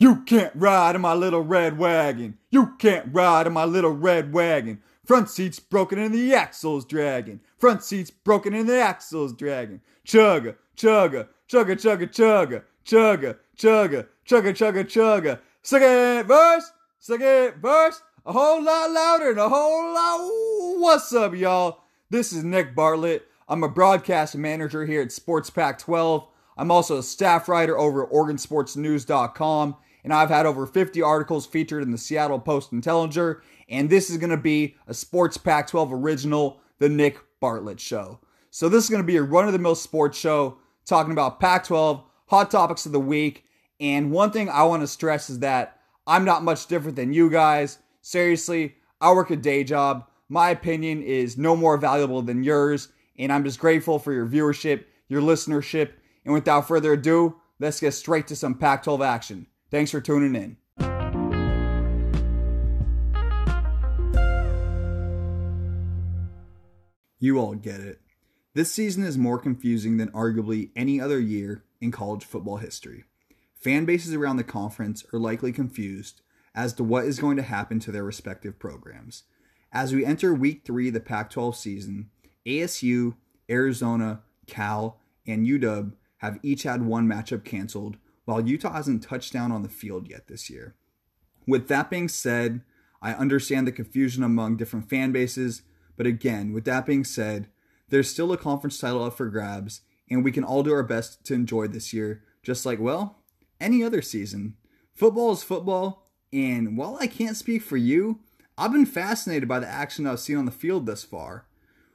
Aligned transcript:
You 0.00 0.22
can't 0.22 0.52
ride 0.54 0.94
in 0.94 1.00
my 1.00 1.14
little 1.14 1.42
red 1.42 1.76
wagon. 1.76 2.38
You 2.50 2.74
can't 2.78 3.12
ride 3.12 3.48
in 3.48 3.52
my 3.52 3.64
little 3.64 3.90
red 3.90 4.32
wagon. 4.32 4.80
Front 5.04 5.28
seat's 5.28 5.58
broken 5.58 5.98
and 5.98 6.14
the 6.14 6.34
axle's 6.34 6.84
dragging. 6.84 7.40
Front 7.58 7.82
seat's 7.82 8.12
broken 8.12 8.54
and 8.54 8.68
the 8.68 8.80
axle's 8.80 9.32
dragging. 9.32 9.80
Chugga, 10.06 10.54
chugga, 10.76 11.26
chugga, 11.48 11.76
chugga, 11.76 12.12
chugga, 12.12 12.62
chugga, 12.86 13.36
chugga, 13.56 14.06
chugga, 14.24 14.52
chugga, 14.54 14.84
chugga. 14.84 15.40
Second 15.62 16.28
verse, 16.28 16.72
second 17.00 17.60
verse, 17.60 18.00
a 18.24 18.32
whole 18.32 18.62
lot 18.62 18.90
louder 18.92 19.30
and 19.30 19.40
a 19.40 19.48
whole 19.48 19.92
lot. 19.92 20.78
What's 20.78 21.12
up, 21.12 21.34
y'all? 21.34 21.80
This 22.08 22.32
is 22.32 22.44
Nick 22.44 22.76
Bartlett. 22.76 23.26
I'm 23.48 23.64
a 23.64 23.68
broadcast 23.68 24.36
manager 24.36 24.86
here 24.86 25.02
at 25.02 25.10
Sports 25.10 25.50
Pac 25.50 25.80
12. 25.80 26.28
I'm 26.56 26.70
also 26.70 26.98
a 26.98 27.02
staff 27.02 27.48
writer 27.48 27.76
over 27.76 28.04
at 28.04 28.12
OregonSportsNews.com 28.12 29.76
and 30.04 30.12
I've 30.12 30.30
had 30.30 30.46
over 30.46 30.66
50 30.66 31.02
articles 31.02 31.46
featured 31.46 31.82
in 31.82 31.90
the 31.90 31.98
Seattle 31.98 32.38
Post 32.38 32.72
Intelligencer, 32.72 33.42
and 33.68 33.90
this 33.90 34.10
is 34.10 34.16
going 34.16 34.30
to 34.30 34.36
be 34.36 34.76
a 34.86 34.94
Sports 34.94 35.36
Pac 35.36 35.68
12 35.68 35.92
original, 35.92 36.60
The 36.78 36.88
Nick 36.88 37.18
Bartlett 37.40 37.80
Show. 37.80 38.20
So, 38.50 38.68
this 38.68 38.84
is 38.84 38.90
going 38.90 39.02
to 39.02 39.06
be 39.06 39.16
a 39.16 39.22
run 39.22 39.46
of 39.46 39.52
the 39.52 39.58
mill 39.58 39.74
sports 39.74 40.18
show 40.18 40.58
talking 40.86 41.12
about 41.12 41.40
Pac 41.40 41.64
12, 41.64 42.02
hot 42.26 42.50
topics 42.50 42.86
of 42.86 42.92
the 42.92 43.00
week, 43.00 43.44
and 43.80 44.10
one 44.10 44.30
thing 44.30 44.48
I 44.48 44.62
want 44.64 44.82
to 44.82 44.86
stress 44.86 45.30
is 45.30 45.40
that 45.40 45.80
I'm 46.06 46.24
not 46.24 46.42
much 46.42 46.66
different 46.66 46.96
than 46.96 47.12
you 47.12 47.30
guys. 47.30 47.78
Seriously, 48.00 48.74
I 49.00 49.12
work 49.12 49.30
a 49.30 49.36
day 49.36 49.62
job. 49.64 50.06
My 50.28 50.50
opinion 50.50 51.02
is 51.02 51.38
no 51.38 51.54
more 51.54 51.76
valuable 51.76 52.22
than 52.22 52.42
yours, 52.42 52.88
and 53.18 53.32
I'm 53.32 53.44
just 53.44 53.60
grateful 53.60 53.98
for 53.98 54.12
your 54.12 54.26
viewership, 54.26 54.84
your 55.08 55.22
listenership, 55.22 55.92
and 56.24 56.34
without 56.34 56.66
further 56.66 56.94
ado, 56.94 57.36
let's 57.58 57.80
get 57.80 57.92
straight 57.92 58.26
to 58.28 58.36
some 58.36 58.54
Pac 58.54 58.82
12 58.84 59.02
action. 59.02 59.46
Thanks 59.70 59.90
for 59.90 60.00
tuning 60.00 60.34
in. 60.34 60.56
You 67.20 67.38
all 67.38 67.54
get 67.54 67.80
it. 67.80 68.00
This 68.54 68.72
season 68.72 69.04
is 69.04 69.18
more 69.18 69.38
confusing 69.38 69.98
than 69.98 70.10
arguably 70.12 70.70
any 70.74 71.00
other 71.00 71.20
year 71.20 71.64
in 71.80 71.90
college 71.90 72.24
football 72.24 72.56
history. 72.56 73.04
Fan 73.54 73.84
bases 73.84 74.14
around 74.14 74.36
the 74.36 74.44
conference 74.44 75.04
are 75.12 75.18
likely 75.18 75.52
confused 75.52 76.22
as 76.54 76.72
to 76.74 76.84
what 76.84 77.04
is 77.04 77.18
going 77.18 77.36
to 77.36 77.42
happen 77.42 77.78
to 77.80 77.92
their 77.92 78.04
respective 78.04 78.58
programs. 78.58 79.24
As 79.72 79.94
we 79.94 80.04
enter 80.04 80.32
week 80.32 80.62
three 80.64 80.88
of 80.88 80.94
the 80.94 81.00
Pac 81.00 81.30
12 81.30 81.56
season, 81.56 82.10
ASU, 82.46 83.16
Arizona, 83.50 84.22
Cal, 84.46 84.98
and 85.26 85.46
UW 85.46 85.92
have 86.18 86.38
each 86.42 86.62
had 86.62 86.82
one 86.82 87.06
matchup 87.06 87.44
canceled, 87.44 87.98
while 88.28 88.46
Utah 88.46 88.74
hasn't 88.74 89.02
touched 89.02 89.32
down 89.32 89.50
on 89.50 89.62
the 89.62 89.70
field 89.70 90.06
yet 90.06 90.26
this 90.26 90.50
year. 90.50 90.74
With 91.46 91.68
that 91.68 91.88
being 91.88 92.08
said, 92.08 92.60
I 93.00 93.14
understand 93.14 93.66
the 93.66 93.72
confusion 93.72 94.22
among 94.22 94.58
different 94.58 94.90
fan 94.90 95.12
bases, 95.12 95.62
but 95.96 96.06
again, 96.06 96.52
with 96.52 96.66
that 96.66 96.84
being 96.84 97.04
said, 97.04 97.48
there's 97.88 98.10
still 98.10 98.30
a 98.30 98.36
conference 98.36 98.78
title 98.78 99.02
up 99.02 99.16
for 99.16 99.30
grabs, 99.30 99.80
and 100.10 100.22
we 100.22 100.30
can 100.30 100.44
all 100.44 100.62
do 100.62 100.74
our 100.74 100.82
best 100.82 101.24
to 101.24 101.32
enjoy 101.32 101.68
this 101.68 101.94
year, 101.94 102.22
just 102.42 102.66
like, 102.66 102.78
well, 102.78 103.16
any 103.62 103.82
other 103.82 104.02
season. 104.02 104.56
Football 104.92 105.32
is 105.32 105.42
football, 105.42 106.10
and 106.30 106.76
while 106.76 106.98
I 107.00 107.06
can't 107.06 107.34
speak 107.34 107.62
for 107.62 107.78
you, 107.78 108.20
I've 108.58 108.72
been 108.72 108.84
fascinated 108.84 109.48
by 109.48 109.58
the 109.58 109.68
action 109.68 110.06
I've 110.06 110.20
seen 110.20 110.36
on 110.36 110.44
the 110.44 110.50
field 110.50 110.84
thus 110.84 111.02
far. 111.02 111.46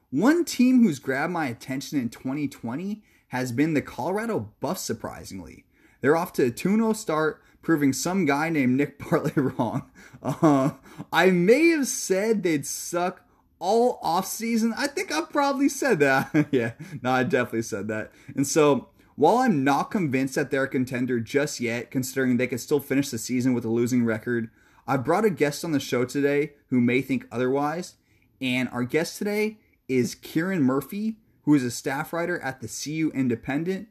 One 0.10 0.46
team 0.46 0.82
who's 0.82 0.98
grabbed 0.98 1.32
my 1.32 1.46
attention 1.46 2.00
in 2.00 2.10
2020 2.10 3.04
has 3.28 3.52
been 3.52 3.76
the 3.76 3.84
Colorado 3.84 4.52
Buffs, 4.60 4.82
surprisingly. 4.82 5.66
They're 6.04 6.18
off 6.18 6.34
to 6.34 6.44
a 6.44 6.52
2 6.52 6.76
0 6.76 6.92
start, 6.94 7.42
proving 7.62 7.94
some 7.94 8.26
guy 8.26 8.50
named 8.50 8.76
Nick 8.76 9.00
Bartlett 9.10 9.38
wrong. 9.38 9.90
Uh, 10.22 10.72
I 11.14 11.32
may 11.32 11.70
have 11.70 11.88
said 11.88 12.44
they'd 12.44 12.66
suck 12.66 13.22
all 13.58 14.00
off 14.04 14.28
season. 14.28 14.74
I 14.78 14.88
think 14.88 15.14
I 15.14 15.22
probably 15.22 15.70
said 15.70 16.00
that. 16.00 16.48
yeah, 16.52 16.74
no, 17.02 17.12
I 17.12 17.24
definitely 17.24 17.62
said 17.62 17.88
that. 17.88 18.12
And 18.36 18.46
so, 18.46 18.90
while 19.16 19.38
I'm 19.38 19.64
not 19.64 19.92
convinced 19.92 20.36
that 20.36 20.52
they're 20.52 20.64
a 20.64 20.68
contender 20.68 21.22
just 21.22 21.62
yet, 21.62 21.90
considering 21.90 22.36
they 22.36 22.48
could 22.48 22.60
still 22.60 22.82
finish 22.82 23.10
the 23.10 23.18
season 23.18 23.54
with 23.54 23.64
a 23.64 23.70
losing 23.70 24.04
record, 24.04 24.50
I 24.86 24.98
brought 24.98 25.24
a 25.24 25.30
guest 25.30 25.64
on 25.64 25.72
the 25.72 25.80
show 25.80 26.04
today 26.04 26.52
who 26.68 26.82
may 26.82 27.02
think 27.02 27.28
otherwise. 27.32 27.94
And 28.42 28.68
our 28.70 28.84
guest 28.84 29.18
today 29.18 29.60
is 29.88 30.16
Kieran 30.16 30.64
Murphy, 30.64 31.16
who 31.44 31.54
is 31.54 31.64
a 31.64 31.72
staff 31.72 32.12
writer 32.12 32.42
at 32.42 32.60
the 32.60 32.68
CU 32.68 33.10
Independent 33.16 33.88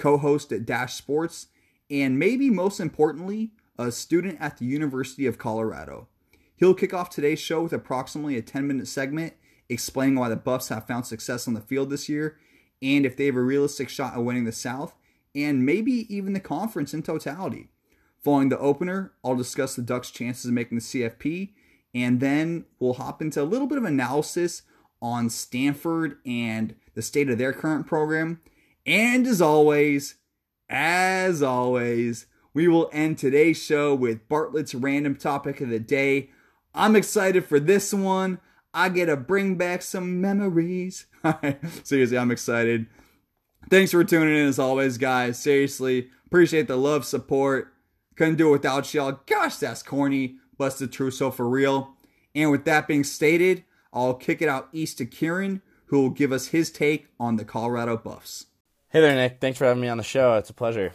co 0.00 0.18
host 0.18 0.50
at 0.50 0.66
Dash 0.66 0.94
Sports, 0.94 1.46
and 1.90 2.18
maybe 2.18 2.50
most 2.50 2.80
importantly, 2.80 3.50
a 3.78 3.90
student 3.90 4.38
at 4.40 4.58
the 4.58 4.66
University 4.66 5.26
of 5.26 5.38
Colorado. 5.38 6.08
He'll 6.56 6.74
kick 6.74 6.92
off 6.92 7.10
today's 7.10 7.40
show 7.40 7.62
with 7.62 7.72
approximately 7.72 8.36
a 8.36 8.42
10 8.42 8.66
minute 8.66 8.88
segment 8.88 9.34
explaining 9.68 10.16
why 10.16 10.28
the 10.28 10.36
Buffs 10.36 10.68
have 10.68 10.86
found 10.86 11.06
success 11.06 11.48
on 11.48 11.54
the 11.54 11.60
field 11.60 11.90
this 11.90 12.08
year 12.08 12.36
and 12.82 13.06
if 13.06 13.16
they 13.16 13.26
have 13.26 13.36
a 13.36 13.42
realistic 13.42 13.88
shot 13.88 14.14
at 14.14 14.24
winning 14.24 14.44
the 14.44 14.52
South 14.52 14.94
and 15.34 15.64
maybe 15.64 16.12
even 16.14 16.32
the 16.32 16.40
conference 16.40 16.92
in 16.92 17.02
totality. 17.02 17.68
Following 18.22 18.50
the 18.50 18.58
opener, 18.58 19.12
I'll 19.24 19.36
discuss 19.36 19.74
the 19.74 19.82
Ducks' 19.82 20.10
chances 20.10 20.46
of 20.46 20.52
making 20.52 20.78
the 20.78 20.82
CFP, 20.82 21.52
and 21.94 22.20
then 22.20 22.66
we'll 22.78 22.94
hop 22.94 23.22
into 23.22 23.42
a 23.42 23.44
little 23.44 23.66
bit 23.66 23.78
of 23.78 23.84
analysis 23.84 24.62
on 25.00 25.30
Stanford 25.30 26.18
and 26.26 26.74
the 26.94 27.02
state 27.02 27.30
of 27.30 27.38
their 27.38 27.52
current 27.52 27.86
program, 27.86 28.40
and 28.84 29.26
as 29.26 29.40
always, 29.40 30.16
as 30.70 31.42
always, 31.42 32.26
we 32.54 32.68
will 32.68 32.88
end 32.92 33.18
today's 33.18 33.60
show 33.60 33.94
with 33.94 34.28
Bartlett's 34.28 34.74
random 34.74 35.16
topic 35.16 35.60
of 35.60 35.68
the 35.68 35.80
day. 35.80 36.30
I'm 36.74 36.94
excited 36.94 37.44
for 37.44 37.58
this 37.58 37.92
one. 37.92 38.38
I 38.72 38.88
get 38.88 39.06
to 39.06 39.16
bring 39.16 39.56
back 39.56 39.82
some 39.82 40.20
memories. 40.20 41.06
Seriously, 41.82 42.16
I'm 42.16 42.30
excited. 42.30 42.86
Thanks 43.68 43.90
for 43.90 44.04
tuning 44.04 44.36
in 44.36 44.46
as 44.46 44.60
always, 44.60 44.96
guys. 44.96 45.38
Seriously, 45.40 46.08
appreciate 46.26 46.68
the 46.68 46.76
love, 46.76 47.04
support. 47.04 47.74
Couldn't 48.16 48.36
do 48.36 48.48
it 48.48 48.52
without 48.52 48.94
y'all. 48.94 49.20
Gosh, 49.26 49.56
that's 49.56 49.82
corny. 49.82 50.36
Busted 50.56 50.92
Trousseau 50.92 51.32
for 51.32 51.48
real. 51.48 51.96
And 52.34 52.50
with 52.50 52.64
that 52.66 52.86
being 52.86 53.02
stated, 53.02 53.64
I'll 53.92 54.14
kick 54.14 54.40
it 54.40 54.48
out 54.48 54.68
east 54.72 54.98
to 54.98 55.06
Kieran, 55.06 55.62
who 55.86 56.00
will 56.00 56.10
give 56.10 56.30
us 56.30 56.48
his 56.48 56.70
take 56.70 57.08
on 57.18 57.36
the 57.36 57.44
Colorado 57.44 57.96
Buffs. 57.96 58.46
Hey 58.92 59.00
there, 59.00 59.14
Nick. 59.14 59.38
Thanks 59.40 59.56
for 59.56 59.66
having 59.66 59.80
me 59.80 59.86
on 59.86 59.98
the 59.98 60.02
show. 60.02 60.34
It's 60.34 60.50
a 60.50 60.52
pleasure. 60.52 60.92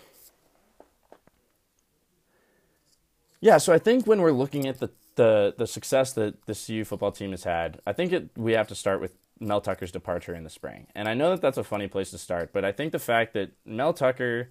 Yeah, 3.39 3.57
so 3.57 3.72
I 3.72 3.79
think 3.79 4.06
when 4.06 4.22
we're 4.22 4.33
looking 4.33 4.67
at 4.67 4.79
the 4.79 4.89
the, 5.16 5.56
the 5.57 5.66
success 5.66 6.11
that 6.11 6.45
the 6.45 6.53
CU 6.53 6.83
football 6.83 7.13
team 7.13 7.31
has 7.31 7.45
had, 7.45 7.79
I 7.88 7.94
think 7.94 8.11
it, 8.11 8.31
we 8.35 8.51
have 8.51 8.67
to 8.67 8.75
start 8.75 9.00
with 9.00 9.13
Mel 9.39 9.61
Tucker's 9.61 9.94
departure 9.94 10.35
in 10.35 10.44
the 10.44 10.50
spring. 10.50 10.88
And 10.94 11.07
I 11.07 11.13
know 11.13 11.29
that 11.29 11.39
that's 11.39 11.57
a 11.57 11.63
funny 11.63 11.88
place 11.88 12.11
to 12.11 12.17
start, 12.17 12.51
but 12.51 12.66
I 12.66 12.73
think 12.73 12.91
the 12.91 13.00
fact 13.00 13.33
that 13.35 13.51
Mel 13.66 13.94
Tucker 13.94 14.50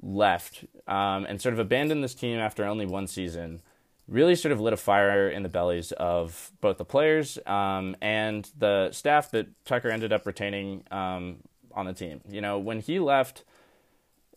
left 0.00 0.64
um, 0.86 1.24
and 1.24 1.42
sort 1.42 1.52
of 1.52 1.58
abandoned 1.58 2.04
this 2.04 2.14
team 2.14 2.38
after 2.38 2.64
only 2.64 2.86
one 2.86 3.08
season 3.08 3.60
really 4.06 4.36
sort 4.36 4.52
of 4.52 4.60
lit 4.60 4.72
a 4.72 4.76
fire 4.76 5.28
in 5.28 5.42
the 5.42 5.48
bellies 5.48 5.90
of 5.90 6.52
both 6.60 6.78
the 6.78 6.84
players 6.84 7.40
um, 7.44 7.96
and 8.00 8.52
the 8.56 8.92
staff 8.92 9.32
that 9.32 9.48
Tucker 9.64 9.88
ended 9.88 10.12
up 10.12 10.24
retaining 10.26 10.84
um, 10.92 11.38
on 11.74 11.86
the 11.86 11.92
team. 11.92 12.20
You 12.28 12.40
know, 12.40 12.58
when 12.58 12.80
he 12.80 12.98
left, 12.98 13.44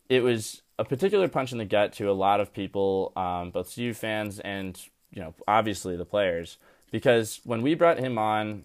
it 0.10 0.24
was 0.24 0.62
a 0.78 0.86
particular 0.86 1.28
punch 1.28 1.52
in 1.52 1.58
the 1.58 1.66
gut 1.66 1.94
to 1.94 2.10
a 2.10 2.14
lot 2.14 2.40
of 2.40 2.54
people, 2.54 3.12
um, 3.16 3.52
both 3.52 3.74
CU 3.74 3.94
fans 3.94 4.40
and 4.40 4.80
you 5.12 5.22
know 5.22 5.34
obviously 5.48 5.96
the 5.96 6.06
players, 6.06 6.58
because 6.92 7.40
when 7.44 7.62
we 7.62 7.76
brought 7.76 8.00
him 8.00 8.18
on 8.18 8.64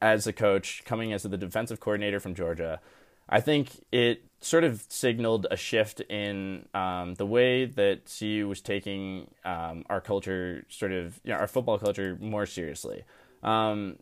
as 0.00 0.26
a 0.26 0.32
coach, 0.32 0.82
coming 0.84 1.12
as 1.12 1.22
the 1.22 1.36
defensive 1.36 1.80
coordinator 1.80 2.20
from 2.20 2.34
Georgia, 2.34 2.80
I 3.28 3.40
think 3.40 3.84
it 3.92 4.24
sort 4.40 4.64
of 4.64 4.84
signaled 4.88 5.46
a 5.50 5.56
shift 5.56 6.00
in 6.00 6.66
um, 6.74 7.14
the 7.14 7.26
way 7.26 7.66
that 7.66 8.12
CU 8.18 8.48
was 8.48 8.60
taking 8.60 9.30
um, 9.44 9.84
our 9.88 10.00
culture, 10.00 10.64
sort 10.68 10.92
of 10.92 11.20
you 11.24 11.32
know, 11.32 11.38
our 11.38 11.46
football 11.46 11.78
culture, 11.78 12.16
more 12.20 12.46
seriously. 12.46 13.04
Um, 13.42 13.96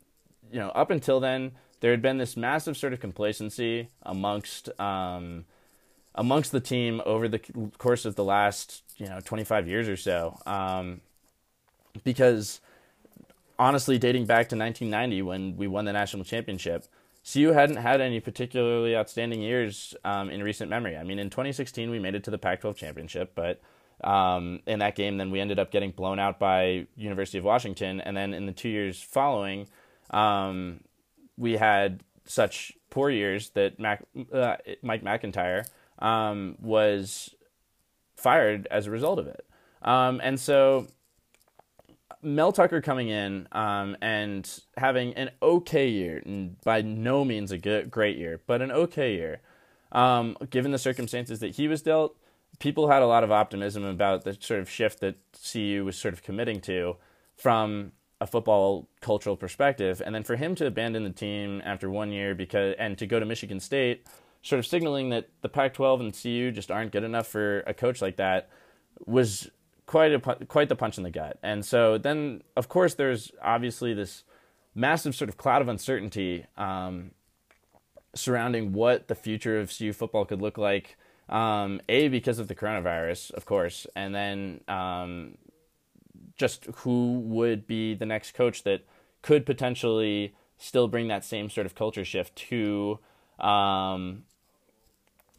you 0.50 0.58
know, 0.58 0.68
up 0.70 0.90
until 0.90 1.20
then, 1.20 1.52
there 1.80 1.90
had 1.90 2.02
been 2.02 2.18
this 2.18 2.36
massive 2.36 2.76
sort 2.76 2.92
of 2.92 3.00
complacency 3.00 3.88
amongst 4.02 4.68
um, 4.80 5.44
amongst 6.14 6.52
the 6.52 6.60
team 6.60 7.00
over 7.06 7.28
the 7.28 7.38
course 7.78 8.04
of 8.04 8.16
the 8.16 8.24
last 8.24 8.82
you 8.96 9.06
know 9.06 9.20
25 9.24 9.68
years 9.68 9.88
or 9.88 9.96
so, 9.96 10.38
um, 10.46 11.00
because 12.04 12.60
honestly, 13.58 13.98
dating 13.98 14.26
back 14.26 14.48
to 14.48 14.56
1990 14.56 15.22
when 15.22 15.56
we 15.56 15.66
won 15.66 15.84
the 15.84 15.92
national 15.92 16.24
championship 16.24 16.86
CU 17.30 17.52
hadn't 17.52 17.76
had 17.76 18.00
any 18.00 18.20
particularly 18.20 18.96
outstanding 18.96 19.42
years 19.42 19.94
um, 20.04 20.30
in 20.30 20.42
recent 20.42 20.70
memory. 20.70 20.96
I 20.96 21.02
mean, 21.02 21.18
in 21.18 21.28
2016, 21.28 21.90
we 21.90 21.98
made 21.98 22.14
it 22.14 22.24
to 22.24 22.30
the 22.30 22.38
Pac 22.38 22.60
12 22.60 22.76
championship, 22.76 23.32
but 23.34 23.60
um, 24.02 24.60
in 24.66 24.78
that 24.78 24.96
game, 24.96 25.18
then 25.18 25.30
we 25.30 25.40
ended 25.40 25.58
up 25.58 25.70
getting 25.70 25.90
blown 25.90 26.18
out 26.18 26.38
by 26.38 26.86
University 26.96 27.38
of 27.38 27.44
Washington. 27.44 28.00
And 28.00 28.16
then 28.16 28.32
in 28.32 28.46
the 28.46 28.52
two 28.52 28.68
years 28.68 29.02
following, 29.02 29.68
um, 30.10 30.80
we 31.38 31.52
had 31.52 32.02
such 32.24 32.72
poor 32.90 33.08
years 33.10 33.50
that 33.50 33.78
Mac, 33.78 34.04
uh, 34.32 34.56
Mike 34.82 35.02
McIntyre 35.02 35.64
um, 35.98 36.56
was 36.60 37.34
fired 38.16 38.66
as 38.70 38.86
a 38.86 38.90
result 38.90 39.18
of 39.18 39.26
it. 39.26 39.46
Um, 39.82 40.20
and 40.22 40.38
so 40.38 40.88
Mel 42.22 42.52
Tucker 42.52 42.80
coming 42.80 43.08
in 43.08 43.46
um, 43.52 43.96
and 44.02 44.60
having 44.76 45.14
an 45.14 45.30
okay 45.40 45.88
year, 45.88 46.22
by 46.64 46.82
no 46.82 47.24
means 47.24 47.52
a 47.52 47.58
good, 47.58 47.90
great 47.90 48.16
year, 48.16 48.40
but 48.46 48.60
an 48.60 48.72
okay 48.72 49.14
year, 49.14 49.40
um, 49.92 50.36
given 50.50 50.72
the 50.72 50.78
circumstances 50.78 51.38
that 51.40 51.54
he 51.54 51.68
was 51.68 51.82
dealt, 51.82 52.16
people 52.58 52.90
had 52.90 53.02
a 53.02 53.06
lot 53.06 53.24
of 53.24 53.30
optimism 53.30 53.84
about 53.84 54.24
the 54.24 54.36
sort 54.40 54.60
of 54.60 54.68
shift 54.68 55.00
that 55.00 55.16
CU 55.52 55.84
was 55.84 55.96
sort 55.96 56.12
of 56.12 56.22
committing 56.22 56.60
to 56.62 56.96
from 57.36 57.92
a 58.20 58.26
football 58.26 58.88
cultural 59.00 59.36
perspective, 59.36 60.02
and 60.04 60.14
then 60.14 60.24
for 60.24 60.36
him 60.36 60.54
to 60.56 60.66
abandon 60.66 61.04
the 61.04 61.10
team 61.10 61.62
after 61.64 61.88
one 61.88 62.10
year 62.10 62.34
because 62.34 62.74
and 62.78 62.98
to 62.98 63.06
go 63.06 63.20
to 63.20 63.26
Michigan 63.26 63.60
State, 63.60 64.06
sort 64.42 64.58
of 64.58 64.66
signaling 64.66 65.10
that 65.10 65.28
the 65.42 65.48
Pac-12 65.48 66.00
and 66.00 66.22
CU 66.22 66.50
just 66.50 66.70
aren't 66.70 66.92
good 66.92 67.04
enough 67.04 67.26
for 67.26 67.60
a 67.60 67.74
coach 67.74 68.02
like 68.02 68.16
that, 68.16 68.48
was 69.06 69.50
quite 69.86 70.12
a 70.12 70.18
quite 70.18 70.68
the 70.68 70.76
punch 70.76 70.98
in 70.98 71.04
the 71.04 71.10
gut. 71.10 71.38
And 71.42 71.64
so 71.64 71.98
then, 71.98 72.42
of 72.56 72.68
course, 72.68 72.94
there's 72.94 73.32
obviously 73.42 73.94
this 73.94 74.24
massive 74.74 75.14
sort 75.14 75.28
of 75.28 75.36
cloud 75.36 75.62
of 75.62 75.68
uncertainty 75.68 76.46
um, 76.56 77.12
surrounding 78.14 78.72
what 78.72 79.08
the 79.08 79.14
future 79.14 79.58
of 79.58 79.76
CU 79.76 79.92
football 79.92 80.24
could 80.24 80.42
look 80.42 80.58
like. 80.58 80.96
Um, 81.28 81.82
a 81.90 82.08
because 82.08 82.38
of 82.38 82.48
the 82.48 82.54
coronavirus, 82.54 83.32
of 83.32 83.44
course, 83.44 83.86
and 83.94 84.14
then 84.14 84.62
um, 84.66 85.36
just 86.38 86.66
who 86.76 87.20
would 87.20 87.66
be 87.66 87.94
the 87.94 88.06
next 88.06 88.32
coach 88.32 88.62
that 88.62 88.86
could 89.22 89.44
potentially 89.44 90.34
still 90.56 90.88
bring 90.88 91.08
that 91.08 91.24
same 91.24 91.50
sort 91.50 91.66
of 91.66 91.74
culture 91.74 92.04
shift 92.04 92.36
to 92.36 92.98
um, 93.38 94.24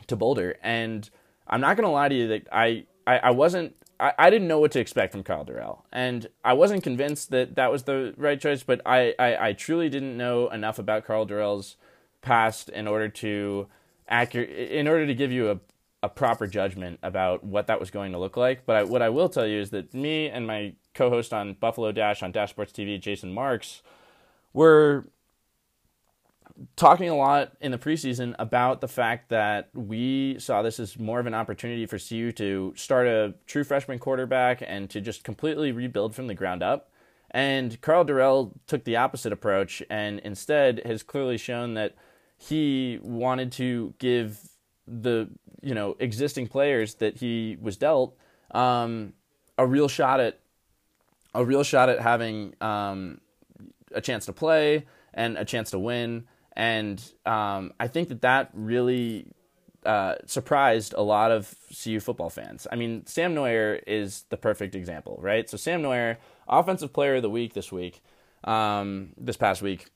to 0.07 0.15
Boulder. 0.15 0.57
And 0.61 1.09
I'm 1.47 1.61
not 1.61 1.75
gonna 1.77 1.91
lie 1.91 2.09
to 2.09 2.15
you 2.15 2.27
that 2.27 2.47
I, 2.51 2.85
I, 3.07 3.17
I 3.17 3.31
wasn't 3.31 3.75
I, 3.99 4.13
I 4.17 4.29
didn't 4.29 4.47
know 4.47 4.59
what 4.59 4.71
to 4.73 4.79
expect 4.79 5.11
from 5.11 5.23
Karl 5.23 5.45
Dorrell, 5.45 5.83
and 5.91 6.27
I 6.43 6.53
wasn't 6.53 6.83
convinced 6.83 7.31
that 7.31 7.55
that 7.55 7.71
was 7.71 7.83
the 7.83 8.13
right 8.17 8.39
choice. 8.39 8.63
But 8.63 8.81
I, 8.85 9.13
I, 9.19 9.49
I 9.49 9.53
truly 9.53 9.89
didn't 9.89 10.15
know 10.17 10.49
enough 10.49 10.79
about 10.79 11.05
Karl 11.05 11.25
Dorrell's 11.25 11.75
past 12.21 12.69
in 12.69 12.87
order 12.87 13.09
to 13.09 13.67
accurate 14.07 14.49
in 14.49 14.87
order 14.87 15.05
to 15.05 15.13
give 15.13 15.31
you 15.31 15.51
a 15.51 15.59
a 16.01 16.09
proper 16.09 16.47
judgment 16.47 16.97
about 17.03 17.43
what 17.43 17.67
that 17.67 17.79
was 17.79 17.91
going 17.91 18.13
to 18.13 18.17
look 18.17 18.37
like. 18.37 18.65
But 18.65 18.75
I, 18.77 18.83
what 18.83 19.01
I 19.01 19.09
will 19.09 19.27
tell 19.27 19.45
you 19.45 19.59
is 19.59 19.71
that 19.71 19.93
me 19.93 20.29
and 20.29 20.47
my 20.47 20.73
co-host 20.99 21.33
on 21.33 21.53
Buffalo 21.53 21.93
Dash 21.93 22.21
on 22.21 22.33
Dash 22.33 22.49
Sports 22.49 22.73
TV, 22.73 22.99
Jason 22.99 23.33
Marks, 23.33 23.81
were 24.51 25.07
talking 26.75 27.07
a 27.07 27.15
lot 27.15 27.53
in 27.61 27.71
the 27.71 27.77
preseason 27.77 28.35
about 28.37 28.81
the 28.81 28.87
fact 28.87 29.29
that 29.29 29.69
we 29.73 30.37
saw 30.39 30.61
this 30.61 30.77
as 30.77 30.99
more 30.99 31.21
of 31.21 31.25
an 31.25 31.33
opportunity 31.33 31.85
for 31.85 31.97
CU 31.97 32.33
to 32.33 32.73
start 32.75 33.07
a 33.07 33.33
true 33.47 33.63
freshman 33.63 33.97
quarterback 33.97 34.61
and 34.67 34.89
to 34.89 34.99
just 34.99 35.23
completely 35.23 35.71
rebuild 35.71 36.13
from 36.13 36.27
the 36.27 36.35
ground 36.35 36.61
up. 36.61 36.91
And 37.31 37.79
Karl 37.79 38.03
Dorrell 38.03 38.51
took 38.67 38.83
the 38.83 38.97
opposite 38.97 39.31
approach 39.31 39.81
and 39.89 40.19
instead 40.19 40.81
has 40.83 41.01
clearly 41.01 41.37
shown 41.37 41.75
that 41.75 41.95
he 42.35 42.99
wanted 43.01 43.53
to 43.53 43.93
give 43.99 44.49
the 44.85 45.29
you 45.61 45.75
know 45.75 45.95
existing 45.99 46.47
players 46.47 46.95
that 46.95 47.17
he 47.17 47.57
was 47.61 47.77
dealt 47.77 48.17
um, 48.51 49.13
a 49.57 49.65
real 49.65 49.87
shot 49.87 50.19
at 50.19 50.39
a 51.33 51.43
real 51.43 51.63
shot 51.63 51.89
at 51.89 51.99
having 51.99 52.55
um, 52.61 53.21
a 53.93 54.01
chance 54.01 54.25
to 54.25 54.33
play 54.33 54.85
and 55.13 55.37
a 55.37 55.45
chance 55.45 55.71
to 55.71 55.79
win. 55.79 56.25
And 56.53 57.01
um, 57.25 57.73
I 57.79 57.87
think 57.87 58.09
that 58.09 58.21
that 58.21 58.49
really 58.53 59.27
uh, 59.85 60.15
surprised 60.25 60.93
a 60.93 61.01
lot 61.01 61.31
of 61.31 61.55
CU 61.83 61.99
football 61.99 62.29
fans. 62.29 62.67
I 62.71 62.75
mean, 62.75 63.05
Sam 63.05 63.33
Noyer 63.33 63.81
is 63.87 64.25
the 64.29 64.37
perfect 64.37 64.75
example, 64.75 65.17
right? 65.21 65.49
So 65.49 65.57
Sam 65.57 65.81
Noyer, 65.81 66.17
offensive 66.47 66.91
player 66.91 67.15
of 67.15 67.21
the 67.21 67.29
week 67.29 67.53
this 67.53 67.71
week, 67.71 68.01
um, 68.43 69.13
this 69.17 69.37
past 69.37 69.61
week, 69.61 69.87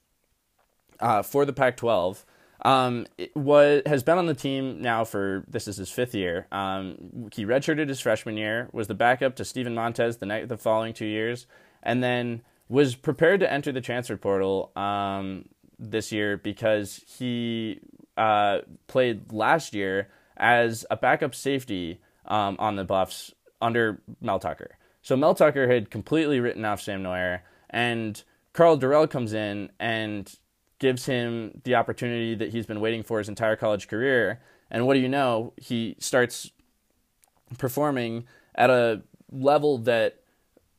uh, 0.99 1.21
for 1.21 1.45
the 1.45 1.53
Pac-12. 1.53 2.23
Um, 2.63 3.07
was 3.35 3.81
has 3.85 4.03
been 4.03 4.17
on 4.17 4.25
the 4.25 4.33
team 4.33 4.81
now 4.81 5.03
for 5.03 5.43
this 5.49 5.67
is 5.67 5.75
his 5.77 5.89
fifth 5.89 6.15
year. 6.15 6.47
Um, 6.51 7.29
he 7.33 7.45
redshirted 7.45 7.89
his 7.89 7.99
freshman 7.99 8.37
year, 8.37 8.69
was 8.71 8.87
the 8.87 8.93
backup 8.93 9.35
to 9.35 9.45
Steven 9.45 9.75
Montez 9.75 10.17
the 10.17 10.25
night 10.25 10.47
the 10.47 10.57
following 10.57 10.93
two 10.93 11.05
years, 11.05 11.45
and 11.81 12.01
then 12.01 12.41
was 12.69 12.95
prepared 12.95 13.41
to 13.41 13.51
enter 13.51 13.71
the 13.71 13.81
transfer 13.81 14.15
portal 14.15 14.71
um, 14.77 15.45
this 15.77 16.11
year 16.11 16.37
because 16.37 17.01
he 17.17 17.81
uh, 18.15 18.59
played 18.87 19.33
last 19.33 19.73
year 19.73 20.07
as 20.37 20.85
a 20.89 20.95
backup 20.95 21.35
safety 21.35 21.99
um, 22.25 22.55
on 22.59 22.77
the 22.77 22.85
Buffs 22.85 23.33
under 23.61 24.01
Mel 24.21 24.39
Tucker. 24.39 24.77
So 25.01 25.17
Mel 25.17 25.35
Tucker 25.35 25.67
had 25.67 25.91
completely 25.91 26.39
written 26.39 26.63
off 26.63 26.81
Sam 26.81 27.03
Noyer, 27.03 27.41
and 27.69 28.23
Karl 28.53 28.77
Dorrell 28.77 29.09
comes 29.09 29.33
in 29.33 29.69
and 29.79 30.33
gives 30.83 31.05
him 31.05 31.61
the 31.63 31.75
opportunity 31.75 32.35
that 32.35 32.49
he's 32.49 32.65
been 32.65 32.81
waiting 32.81 33.03
for 33.03 33.17
his 33.17 33.29
entire 33.29 33.55
college 33.55 33.87
career. 33.87 34.41
And 34.69 34.85
what 34.85 34.95
do 34.95 34.99
you 34.99 35.07
know? 35.07 35.53
He 35.55 35.95
starts 35.97 36.51
performing 37.57 38.25
at 38.53 38.69
a 38.69 39.01
level 39.31 39.77
that 39.77 40.19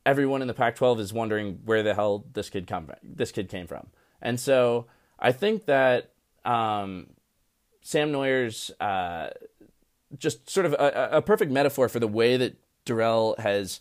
everyone 0.04 0.42
in 0.42 0.48
the 0.48 0.52
Pac-12 0.52 1.00
is 1.00 1.14
wondering 1.14 1.60
where 1.64 1.82
the 1.82 1.94
hell 1.94 2.26
this 2.34 2.50
kid 2.50 2.66
come 2.66 2.90
this 3.02 3.32
kid 3.32 3.48
came 3.48 3.66
from. 3.66 3.86
And 4.20 4.38
so 4.38 4.84
I 5.18 5.32
think 5.32 5.64
that 5.64 6.10
um, 6.44 7.06
Sam 7.80 8.12
Noyer's 8.12 8.70
uh, 8.80 9.30
just 10.18 10.50
sort 10.50 10.66
of 10.66 10.74
a, 10.74 11.08
a, 11.12 11.22
perfect 11.22 11.50
metaphor 11.50 11.88
for 11.88 11.98
the 11.98 12.06
way 12.06 12.36
that 12.36 12.58
Dorrell 12.84 13.38
has 13.38 13.80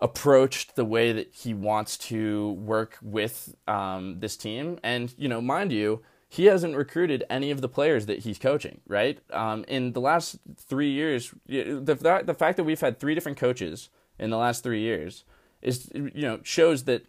approached 0.00 0.76
the 0.76 0.84
way 0.84 1.12
that 1.12 1.34
he 1.34 1.52
wants 1.52 1.98
to 1.98 2.52
work 2.52 2.98
with 3.02 3.54
um, 3.68 4.20
this 4.20 4.36
team. 4.36 4.78
And, 4.82 5.14
you 5.18 5.28
know, 5.28 5.40
mind 5.40 5.72
you, 5.72 6.02
he 6.28 6.46
hasn't 6.46 6.76
recruited 6.76 7.24
any 7.28 7.50
of 7.50 7.60
the 7.60 7.68
players 7.68 8.06
that 8.06 8.20
he's 8.20 8.38
coaching, 8.38 8.80
right? 8.86 9.18
Um, 9.30 9.64
in 9.68 9.92
the 9.92 10.00
last 10.00 10.38
three 10.56 10.90
years, 10.90 11.34
the, 11.46 12.22
the 12.24 12.34
fact 12.34 12.56
that 12.56 12.64
we've 12.64 12.80
had 12.80 12.98
three 12.98 13.14
different 13.14 13.36
coaches 13.36 13.90
in 14.18 14.30
the 14.30 14.36
last 14.36 14.62
three 14.62 14.80
years 14.80 15.24
is, 15.60 15.90
you 15.92 16.22
know, 16.22 16.38
shows 16.42 16.84
that 16.84 17.04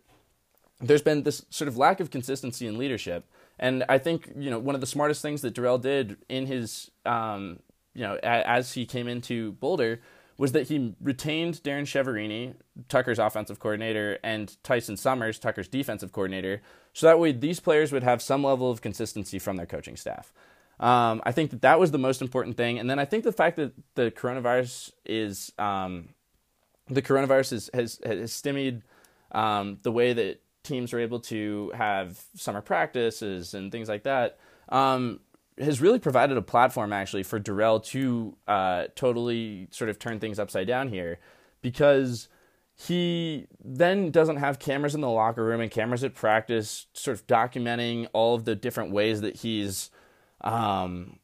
there's 0.79 1.03
been 1.03 1.23
this 1.23 1.45
sort 1.49 1.67
of 1.67 1.77
lack 1.77 1.99
of 1.99 2.09
consistency 2.09 2.65
in 2.65 2.77
leadership. 2.77 3.25
And 3.59 3.85
I 3.87 3.99
think, 3.99 4.31
you 4.35 4.49
know, 4.49 4.57
one 4.57 4.73
of 4.73 4.81
the 4.81 4.87
smartest 4.87 5.21
things 5.21 5.41
that 5.43 5.53
Dorrell 5.53 5.79
did 5.79 6.17
in 6.27 6.47
his, 6.47 6.89
um, 7.05 7.59
you 7.93 8.01
know, 8.01 8.17
as 8.23 8.73
he 8.73 8.85
came 8.85 9.07
into 9.07 9.51
Boulder 9.53 10.01
was 10.41 10.53
that 10.53 10.69
he 10.69 10.95
retained 10.99 11.61
Darren 11.63 11.83
Chiaverini, 11.83 12.55
Tucker's 12.89 13.19
offensive 13.19 13.59
coordinator, 13.59 14.17
and 14.23 14.57
Tyson 14.63 14.97
Summers, 14.97 15.37
Tucker's 15.37 15.67
defensive 15.67 16.11
coordinator, 16.11 16.63
so 16.93 17.05
that 17.05 17.19
way 17.19 17.31
these 17.31 17.59
players 17.59 17.91
would 17.91 18.01
have 18.01 18.23
some 18.23 18.43
level 18.43 18.71
of 18.71 18.81
consistency 18.81 19.37
from 19.37 19.55
their 19.55 19.67
coaching 19.67 19.95
staff. 19.95 20.33
Um, 20.79 21.21
I 21.27 21.31
think 21.31 21.51
that 21.51 21.61
that 21.61 21.79
was 21.79 21.91
the 21.91 21.99
most 21.99 22.23
important 22.23 22.57
thing, 22.57 22.79
and 22.79 22.89
then 22.89 22.97
I 22.97 23.05
think 23.05 23.23
the 23.23 23.31
fact 23.31 23.55
that 23.57 23.73
the 23.93 24.09
coronavirus 24.09 24.93
is 25.05 25.51
um, 25.59 26.09
the 26.87 27.03
coronavirus 27.03 27.53
is, 27.53 27.69
has 27.75 27.99
has 28.03 28.33
stymied 28.33 28.81
um, 29.33 29.77
the 29.83 29.91
way 29.91 30.11
that 30.11 30.41
teams 30.63 30.91
are 30.91 30.99
able 30.99 31.19
to 31.19 31.71
have 31.75 32.19
summer 32.35 32.61
practices 32.61 33.53
and 33.53 33.71
things 33.71 33.87
like 33.87 34.05
that. 34.05 34.39
Um, 34.69 35.19
has 35.57 35.81
really 35.81 35.99
provided 35.99 36.37
a 36.37 36.41
platform 36.41 36.93
actually 36.93 37.23
for 37.23 37.39
Dorrell 37.39 37.83
to 37.85 38.35
uh, 38.47 38.85
totally 38.95 39.67
sort 39.71 39.89
of 39.89 39.99
turn 39.99 40.19
things 40.19 40.39
upside 40.39 40.67
down 40.67 40.89
here 40.89 41.19
because 41.61 42.27
he 42.75 43.47
then 43.63 44.09
doesn't 44.11 44.37
have 44.37 44.57
cameras 44.57 44.95
in 44.95 45.01
the 45.01 45.09
locker 45.09 45.43
room 45.43 45.61
and 45.61 45.69
cameras 45.69 46.03
at 46.03 46.15
practice 46.15 46.87
sort 46.93 47.17
of 47.17 47.27
documenting 47.27 48.07
all 48.13 48.33
of 48.33 48.45
the 48.45 48.55
different 48.55 48.91
ways 48.91 49.21
that 49.21 49.37
he's 49.37 49.91
um, 50.41 51.19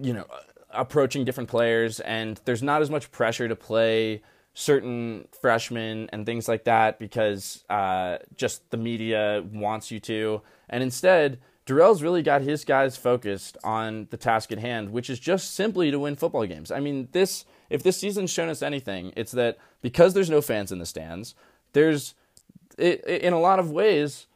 you 0.00 0.12
know 0.12 0.26
approaching 0.70 1.24
different 1.24 1.48
players. 1.48 2.00
And 2.00 2.40
there's 2.44 2.62
not 2.62 2.82
as 2.82 2.90
much 2.90 3.10
pressure 3.10 3.48
to 3.48 3.56
play 3.56 4.22
certain 4.54 5.26
freshmen 5.40 6.08
and 6.12 6.26
things 6.26 6.48
like 6.48 6.64
that 6.64 6.98
because 6.98 7.64
uh, 7.70 8.18
just 8.36 8.68
the 8.70 8.76
media 8.76 9.44
wants 9.52 9.90
you 9.90 10.00
to. 10.00 10.42
And 10.68 10.82
instead 10.82 11.38
Dorrell's 11.68 12.02
really 12.02 12.22
got 12.22 12.40
his 12.40 12.64
guys 12.64 12.96
focused 12.96 13.58
on 13.62 14.08
the 14.10 14.16
task 14.16 14.50
at 14.50 14.58
hand, 14.58 14.90
which 14.90 15.10
is 15.10 15.20
just 15.20 15.54
simply 15.54 15.90
to 15.90 15.98
win 15.98 16.16
football 16.16 16.46
games. 16.46 16.70
I 16.70 16.80
mean, 16.80 17.08
this 17.12 17.44
if 17.68 17.82
this 17.82 17.98
season's 17.98 18.30
shown 18.30 18.48
us 18.48 18.62
anything, 18.62 19.12
it's 19.16 19.32
that 19.32 19.58
because 19.82 20.14
there's 20.14 20.30
no 20.30 20.40
fans 20.40 20.72
in 20.72 20.78
the 20.78 20.86
stands, 20.86 21.34
there's 21.74 22.14
it, 22.78 23.04
in 23.04 23.34
a 23.34 23.40
lot 23.40 23.58
of 23.58 23.70
ways 23.70 24.28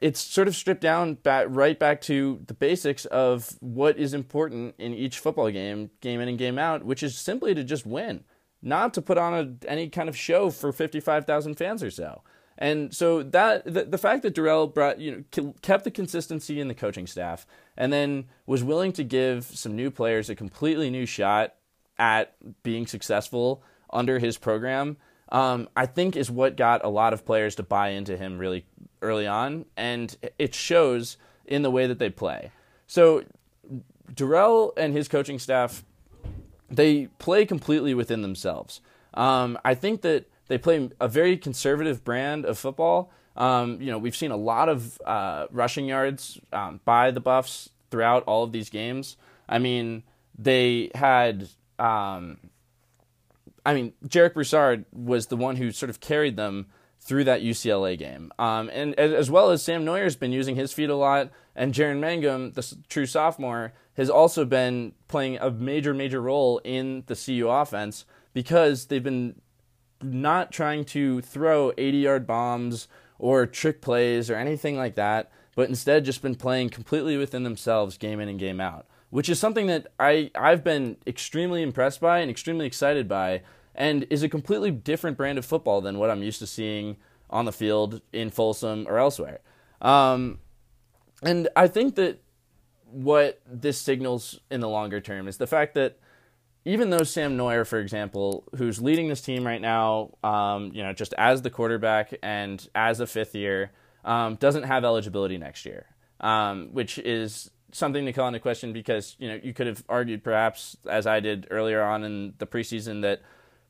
it's 0.00 0.18
sort 0.18 0.48
of 0.48 0.56
stripped 0.56 0.80
down 0.80 1.14
back, 1.14 1.46
right 1.48 1.78
back 1.78 2.00
to 2.00 2.40
the 2.48 2.54
basics 2.54 3.04
of 3.04 3.56
what 3.60 3.96
is 3.96 4.12
important 4.12 4.74
in 4.76 4.94
each 4.94 5.20
football 5.20 5.50
game, 5.52 5.90
game 6.00 6.20
in 6.20 6.28
and 6.28 6.38
game 6.38 6.58
out, 6.58 6.84
which 6.84 7.04
is 7.04 7.16
simply 7.16 7.54
to 7.54 7.62
just 7.62 7.86
win, 7.86 8.24
not 8.62 8.92
to 8.94 9.02
put 9.02 9.16
on 9.16 9.34
a, 9.34 9.70
any 9.70 9.88
kind 9.88 10.08
of 10.08 10.16
show 10.16 10.50
for 10.50 10.72
55,000 10.72 11.54
fans 11.54 11.84
or 11.84 11.90
so. 11.90 12.22
And 12.56 12.94
so 12.94 13.22
that 13.22 13.64
the, 13.64 13.84
the 13.84 13.98
fact 13.98 14.22
that 14.22 14.34
Dorrell 14.34 14.72
brought 14.72 15.00
you 15.00 15.24
know 15.32 15.54
kept 15.62 15.84
the 15.84 15.90
consistency 15.90 16.60
in 16.60 16.68
the 16.68 16.74
coaching 16.74 17.06
staff 17.06 17.46
and 17.76 17.92
then 17.92 18.26
was 18.46 18.62
willing 18.62 18.92
to 18.92 19.04
give 19.04 19.44
some 19.44 19.74
new 19.74 19.90
players 19.90 20.30
a 20.30 20.34
completely 20.34 20.90
new 20.90 21.06
shot 21.06 21.54
at 21.98 22.34
being 22.62 22.86
successful 22.86 23.62
under 23.90 24.18
his 24.18 24.36
program, 24.38 24.96
um, 25.30 25.68
I 25.76 25.86
think 25.86 26.16
is 26.16 26.30
what 26.30 26.56
got 26.56 26.84
a 26.84 26.88
lot 26.88 27.12
of 27.12 27.24
players 27.24 27.54
to 27.56 27.62
buy 27.62 27.90
into 27.90 28.16
him 28.16 28.38
really 28.38 28.66
early 29.02 29.26
on, 29.26 29.66
and 29.76 30.16
it 30.38 30.54
shows 30.54 31.16
in 31.46 31.62
the 31.62 31.70
way 31.70 31.86
that 31.86 31.98
they 31.98 32.10
play. 32.10 32.50
So 32.86 33.24
Dorrell 34.12 34.72
and 34.76 34.92
his 34.92 35.08
coaching 35.08 35.38
staff, 35.38 35.84
they 36.70 37.06
play 37.18 37.46
completely 37.46 37.94
within 37.94 38.22
themselves. 38.22 38.80
Um, 39.14 39.58
I 39.64 39.74
think 39.74 40.02
that 40.02 40.26
they 40.54 40.58
play 40.58 40.88
a 41.00 41.08
very 41.08 41.36
conservative 41.36 42.04
brand 42.04 42.44
of 42.44 42.56
football. 42.56 43.10
Um, 43.36 43.80
you 43.80 43.90
know, 43.90 43.98
we've 43.98 44.14
seen 44.14 44.30
a 44.30 44.36
lot 44.36 44.68
of 44.68 45.00
uh, 45.04 45.48
rushing 45.50 45.86
yards 45.86 46.38
um, 46.52 46.80
by 46.84 47.10
the 47.10 47.18
Buffs 47.18 47.70
throughout 47.90 48.22
all 48.28 48.44
of 48.44 48.52
these 48.52 48.70
games. 48.70 49.16
I 49.48 49.58
mean, 49.58 50.04
they 50.38 50.92
had. 50.94 51.48
Um, 51.80 52.38
I 53.66 53.74
mean, 53.74 53.94
Jarek 54.06 54.34
Broussard 54.34 54.84
was 54.92 55.26
the 55.26 55.36
one 55.36 55.56
who 55.56 55.72
sort 55.72 55.90
of 55.90 55.98
carried 55.98 56.36
them 56.36 56.66
through 57.00 57.24
that 57.24 57.42
UCLA 57.42 57.98
game. 57.98 58.30
Um, 58.38 58.70
and 58.72 58.94
as 58.94 59.28
well 59.28 59.50
as 59.50 59.60
Sam 59.60 59.84
Noyer's 59.84 60.14
been 60.14 60.30
using 60.30 60.54
his 60.54 60.72
feet 60.72 60.88
a 60.88 60.94
lot, 60.94 61.30
and 61.56 61.74
Jaren 61.74 61.98
Mangum, 61.98 62.52
the 62.52 62.76
true 62.88 63.06
sophomore, 63.06 63.72
has 63.96 64.08
also 64.08 64.44
been 64.44 64.92
playing 65.08 65.38
a 65.38 65.50
major, 65.50 65.94
major 65.94 66.22
role 66.22 66.60
in 66.62 67.02
the 67.06 67.16
CU 67.16 67.48
offense 67.48 68.04
because 68.34 68.86
they've 68.86 69.02
been 69.02 69.40
not 70.04 70.52
trying 70.52 70.84
to 70.86 71.20
throw 71.22 71.72
80 71.76 71.98
yard 71.98 72.26
bombs 72.26 72.88
or 73.18 73.46
trick 73.46 73.80
plays 73.80 74.30
or 74.30 74.36
anything 74.36 74.76
like 74.76 74.94
that, 74.96 75.30
but 75.54 75.68
instead 75.68 76.04
just 76.04 76.22
been 76.22 76.34
playing 76.34 76.70
completely 76.70 77.16
within 77.16 77.44
themselves 77.44 77.96
game 77.96 78.20
in 78.20 78.28
and 78.28 78.38
game 78.38 78.60
out, 78.60 78.86
which 79.10 79.28
is 79.28 79.38
something 79.38 79.66
that 79.66 79.86
I, 79.98 80.30
I've 80.34 80.64
been 80.64 80.96
extremely 81.06 81.62
impressed 81.62 82.00
by 82.00 82.18
and 82.18 82.30
extremely 82.30 82.66
excited 82.66 83.08
by, 83.08 83.42
and 83.74 84.06
is 84.10 84.22
a 84.22 84.28
completely 84.28 84.70
different 84.70 85.16
brand 85.16 85.38
of 85.38 85.44
football 85.44 85.80
than 85.80 85.98
what 85.98 86.10
I'm 86.10 86.22
used 86.22 86.40
to 86.40 86.46
seeing 86.46 86.96
on 87.30 87.44
the 87.44 87.52
field 87.52 88.02
in 88.12 88.30
Folsom 88.30 88.86
or 88.88 88.98
elsewhere. 88.98 89.40
Um, 89.80 90.38
and 91.22 91.48
I 91.56 91.68
think 91.68 91.96
that 91.96 92.20
what 92.84 93.40
this 93.46 93.80
signals 93.80 94.40
in 94.50 94.60
the 94.60 94.68
longer 94.68 95.00
term 95.00 95.26
is 95.26 95.38
the 95.38 95.46
fact 95.46 95.74
that 95.74 95.98
even 96.64 96.90
though 96.90 97.02
Sam 97.02 97.36
Noyer, 97.36 97.66
for 97.66 97.78
example, 97.78 98.44
who's 98.56 98.80
leading 98.80 99.08
this 99.08 99.20
team 99.20 99.46
right 99.46 99.60
now, 99.60 100.10
um, 100.24 100.70
you 100.72 100.82
know, 100.82 100.92
just 100.92 101.12
as 101.14 101.42
the 101.42 101.50
quarterback 101.50 102.14
and 102.22 102.66
as 102.74 103.00
a 103.00 103.06
fifth 103.06 103.34
year, 103.34 103.70
um, 104.04 104.36
doesn't 104.36 104.64
have 104.64 104.84
eligibility 104.84 105.36
next 105.36 105.66
year, 105.66 105.86
um, 106.20 106.68
which 106.72 106.98
is 106.98 107.50
something 107.72 108.06
to 108.06 108.12
call 108.12 108.28
into 108.28 108.38
question 108.38 108.72
because 108.72 109.16
you 109.18 109.28
know 109.28 109.38
you 109.42 109.52
could 109.52 109.66
have 109.66 109.82
argued 109.88 110.22
perhaps 110.22 110.76
as 110.88 111.08
I 111.08 111.18
did 111.18 111.48
earlier 111.50 111.82
on 111.82 112.04
in 112.04 112.34
the 112.38 112.46
preseason 112.46 113.02
that 113.02 113.20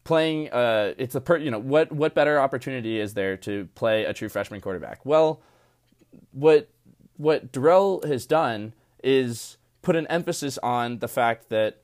playing 0.05 0.51
uh, 0.51 0.93
it's 0.99 1.15
a 1.15 1.21
per, 1.21 1.39
you 1.39 1.51
know 1.51 1.59
what 1.59 1.91
what 1.91 2.15
better 2.15 2.39
opportunity 2.39 3.01
is 3.01 3.15
there 3.15 3.37
to 3.39 3.67
play 3.75 4.05
a 4.05 4.13
true 4.13 4.29
freshman 4.29 4.61
quarterback? 4.61 5.01
Well, 5.05 5.41
what 6.33 6.69
what 7.17 7.51
Dorrell 7.51 8.05
has 8.05 8.27
done 8.27 8.75
is 9.03 9.57
put 9.83 9.97
an 9.97 10.07
emphasis 10.09 10.59
on 10.59 10.99
the 10.99 11.09
fact 11.09 11.49
that 11.49 11.81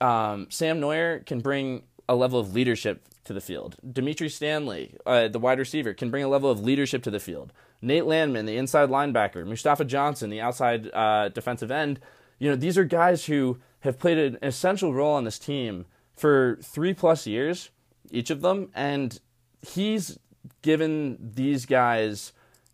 um, 0.00 0.46
Sam 0.50 0.80
Noyer 0.80 1.24
can 1.24 1.40
bring 1.40 1.82
a 2.08 2.14
level 2.14 2.40
of 2.40 2.54
leadership 2.54 3.04
to 3.24 3.32
the 3.32 3.40
field. 3.40 3.76
Dimitri 3.92 4.28
Stanley, 4.28 4.96
uh, 5.06 5.28
the 5.28 5.38
wide 5.38 5.58
receiver, 5.58 5.94
can 5.94 6.10
bring 6.10 6.24
a 6.24 6.28
level 6.28 6.50
of 6.50 6.60
leadership 6.60 7.02
to 7.04 7.10
the 7.10 7.20
field. 7.20 7.52
Nate 7.82 8.06
Landman, 8.06 8.46
the 8.46 8.56
inside 8.56 8.88
linebacker, 8.88 9.46
Mustafa 9.46 9.84
Johnson, 9.84 10.30
the 10.30 10.40
outside 10.40 10.90
uh, 10.92 11.28
defensive 11.28 11.70
end. 11.70 12.00
You 12.38 12.50
know, 12.50 12.56
these 12.56 12.76
are 12.76 12.84
guys 12.84 13.26
who 13.26 13.58
have 13.80 13.98
played 13.98 14.18
an 14.18 14.38
essential 14.42 14.92
role 14.92 15.14
on 15.14 15.24
this 15.24 15.38
team 15.38 15.86
for 16.14 16.58
three 16.62 16.92
plus 16.92 17.26
years, 17.26 17.70
each 18.10 18.30
of 18.30 18.40
them, 18.40 18.70
and 18.74 19.20
he's 19.62 20.18
given 20.62 21.16
these 21.34 21.66
guys 21.66 22.32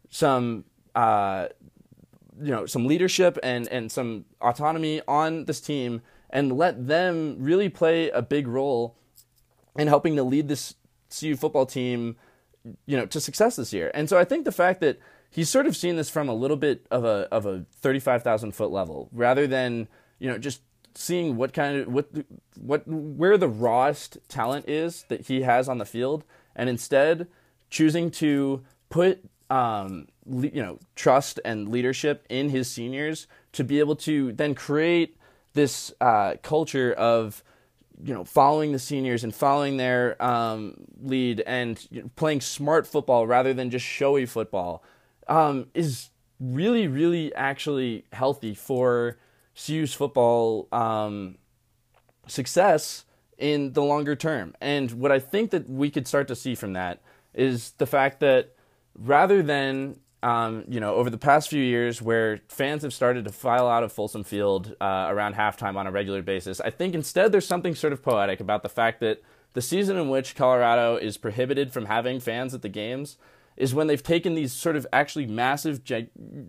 some 0.09 0.65
uh, 0.95 1.49
you 2.41 2.51
know 2.51 2.67
some 2.67 2.87
leadership 2.87 3.39
and 3.43 3.69
and 3.69 3.91
some 3.91 4.25
autonomy 4.41 5.01
on 5.07 5.45
this 5.45 5.61
team 5.61 6.03
and 6.31 6.57
let 6.57 6.87
them 6.87 7.37
really 7.39 7.69
play 7.69 8.11
a 8.11 8.23
big 8.23 8.47
role 8.47 8.97
in 9.79 9.89
helping 9.89 10.17
to 10.17 10.23
lead 10.23 10.49
this 10.49 10.75
CU 11.11 11.37
football 11.37 11.67
team 11.67 12.17
you 12.87 12.97
know 12.97 13.07
to 13.07 13.21
success 13.21 13.57
this 13.57 13.73
year. 13.73 13.91
And 13.95 14.09
so 14.09 14.19
I 14.19 14.25
think 14.25 14.45
the 14.45 14.53
fact 14.53 14.81
that 14.81 14.99
he's 15.31 15.49
sort 15.49 15.67
of 15.67 15.77
seen 15.77 15.97
this 15.97 16.11
from 16.11 16.29
a 16.29 16.35
little 16.35 16.57
bit 16.57 16.87
of 16.91 17.05
a 17.05 17.29
of 17.31 17.47
a 17.47 17.65
35,000 17.81 18.53
foot 18.53 18.71
level 18.71 19.09
rather 19.13 19.47
than 19.47 19.89
you 20.19 20.29
know 20.29 20.39
just 20.39 20.63
seeing 20.95 21.37
what 21.37 21.53
kind 21.53 21.81
of 21.81 21.89
what 21.89 22.09
what 22.59 22.83
where 22.87 23.37
the 23.37 23.49
rawest 23.49 24.19
talent 24.29 24.69
is 24.69 25.05
that 25.09 25.27
he 25.27 25.43
has 25.43 25.69
on 25.69 25.79
the 25.79 25.85
field 25.85 26.25
and 26.55 26.69
instead 26.69 27.29
choosing 27.71 28.11
to 28.11 28.65
put 28.89 29.23
um, 29.51 30.09
you 30.27 30.63
know 30.63 30.79
trust 30.95 31.39
and 31.45 31.69
leadership 31.69 32.25
in 32.29 32.49
his 32.49 32.71
seniors 32.71 33.27
to 33.53 33.63
be 33.63 33.79
able 33.79 33.97
to 33.97 34.33
then 34.33 34.55
create 34.55 35.17
this 35.57 35.93
uh, 36.01 36.35
culture 36.43 36.93
of 36.93 37.43
you 38.05 38.15
know 38.15 38.25
following 38.25 38.73
the 38.73 38.79
seniors 38.79 39.25
and 39.25 39.35
following 39.35 39.79
their 39.79 40.23
um, 40.23 40.75
lead 41.03 41.41
and 41.47 42.11
playing 42.15 42.41
smart 42.41 42.87
football 42.87 43.27
rather 43.27 43.53
than 43.53 43.71
just 43.71 43.85
showy 43.85 44.27
football 44.27 44.85
um, 45.27 45.67
is 45.75 46.11
really 46.39 46.87
really 46.87 47.35
actually 47.35 48.05
healthy 48.13 48.55
for 48.55 49.19
CU's 49.57 49.95
football 49.95 50.69
um, 50.71 51.37
success 52.29 53.05
in 53.39 53.73
the 53.73 53.83
longer 53.83 54.17
term. 54.17 54.55
And 54.61 54.93
what 54.93 55.13
I 55.13 55.19
think 55.19 55.51
that 55.51 55.69
we 55.69 55.91
could 55.91 56.07
start 56.07 56.29
to 56.29 56.37
see 56.37 56.55
from 56.55 56.73
that 56.75 57.01
is 57.35 57.73
the 57.79 57.87
fact 57.87 58.21
that 58.21 58.55
rather 58.95 59.43
than 59.43 59.99
um, 60.23 60.65
you 60.69 60.81
know, 60.81 60.95
over 60.95 61.11
the 61.11 61.19
past 61.19 61.49
few 61.49 61.63
years 61.63 62.01
where 62.01 62.41
fans 62.49 62.83
have 62.83 62.93
started 62.93 63.25
to 63.25 63.33
file 63.33 63.69
out 63.69 63.83
of 63.83 63.93
Folsom 63.93 64.25
Field 64.25 64.75
uh, 64.81 65.07
around 65.09 65.35
halftime 65.35 65.77
on 65.77 65.87
a 65.87 65.91
regular 65.91 66.23
basis, 66.23 66.61
I 66.61 66.71
think 66.71 66.95
instead 66.95 67.33
there's 67.33 67.47
something 67.47 67.75
sort 67.75 67.93
of 67.93 68.03
poetic 68.03 68.41
about 68.41 68.63
the 68.63 68.69
fact 68.69 69.01
that 69.01 69.23
the 69.53 69.63
season 69.63 69.97
in 69.97 70.09
which 70.09 70.35
Colorado 70.35 70.97
is 70.97 71.17
prohibited 71.17 71.73
from 71.73 71.87
having 71.87 72.21
fans 72.21 72.55
at 72.55 72.63
the 72.63 72.69
games 72.69 73.17
is 73.57 73.75
when 73.75 73.87
they've 73.87 74.03
taken 74.03 74.35
these 74.35 74.53
sort 74.53 74.77
of 74.77 74.87
actually 74.93 75.27
massive, 75.27 75.81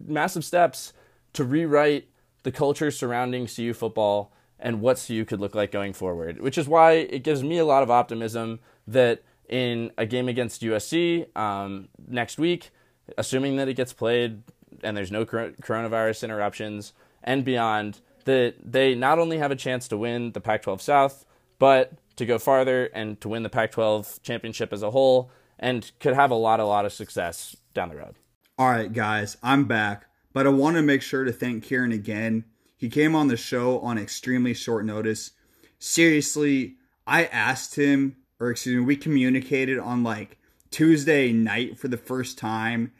massive 0.05 0.43
steps 0.43 0.93
to 1.33 1.43
rewrite 1.43 2.09
the 2.43 2.51
culture 2.51 2.91
surrounding 2.91 3.47
CU 3.47 3.73
football 3.73 4.33
and 4.59 4.81
what 4.81 5.03
CU 5.05 5.23
could 5.23 5.39
look 5.39 5.55
like 5.55 5.71
going 5.71 5.93
forward, 5.93 6.41
which 6.41 6.57
is 6.57 6.67
why 6.67 6.93
it 6.93 7.23
gives 7.23 7.43
me 7.43 7.57
a 7.57 7.65
lot 7.65 7.83
of 7.83 7.91
optimism 7.91 8.59
that 8.87 9.23
in 9.47 9.91
a 9.97 10.05
game 10.05 10.27
against 10.27 10.61
USC 10.61 11.35
um, 11.37 11.87
next 12.07 12.37
week, 12.37 12.71
assuming 13.17 13.57
that 13.57 13.67
it 13.67 13.75
gets 13.75 13.93
played 13.93 14.43
and 14.83 14.95
there's 14.95 15.11
no 15.11 15.25
coronavirus 15.25 16.23
interruptions 16.23 16.93
and 17.23 17.43
beyond, 17.43 17.99
that 18.25 18.55
they 18.63 18.95
not 18.95 19.19
only 19.19 19.37
have 19.37 19.51
a 19.51 19.55
chance 19.55 19.87
to 19.87 19.97
win 19.97 20.31
the 20.31 20.41
Pac 20.41 20.63
12 20.63 20.81
South, 20.81 21.25
but 21.59 21.93
to 22.17 22.25
go 22.25 22.37
farther 22.37 22.85
and 22.93 23.19
to 23.21 23.29
win 23.29 23.43
the 23.43 23.49
Pac 23.49 23.71
12 23.71 24.21
championship 24.23 24.73
as 24.73 24.83
a 24.83 24.91
whole 24.91 25.31
and 25.59 25.91
could 25.99 26.13
have 26.13 26.31
a 26.31 26.35
lot, 26.35 26.59
a 26.59 26.65
lot 26.65 26.85
of 26.85 26.93
success 26.93 27.55
down 27.73 27.89
the 27.89 27.95
road. 27.95 28.15
All 28.57 28.69
right, 28.69 28.91
guys, 28.91 29.37
I'm 29.41 29.65
back, 29.65 30.05
but 30.33 30.45
I 30.45 30.49
want 30.49 30.75
to 30.77 30.81
make 30.81 31.01
sure 31.01 31.23
to 31.23 31.31
thank 31.31 31.63
Kieran 31.63 31.91
again. 31.91 32.45
He 32.75 32.89
came 32.89 33.15
on 33.15 33.27
the 33.27 33.37
show 33.37 33.79
on 33.79 33.97
extremely 33.97 34.53
short 34.53 34.85
notice. 34.85 35.31
Seriously, 35.79 36.75
I 37.05 37.25
asked 37.25 37.75
him 37.75 38.17
or 38.39 38.51
excuse 38.51 38.75
me, 38.75 38.85
we 38.85 38.95
communicated 38.95 39.79
on 39.79 40.03
like 40.03 40.37
Tuesday 40.69 41.31
night 41.31 41.77
for 41.77 41.87
the 41.87 41.97
first 41.97 42.37
time, 42.37 42.91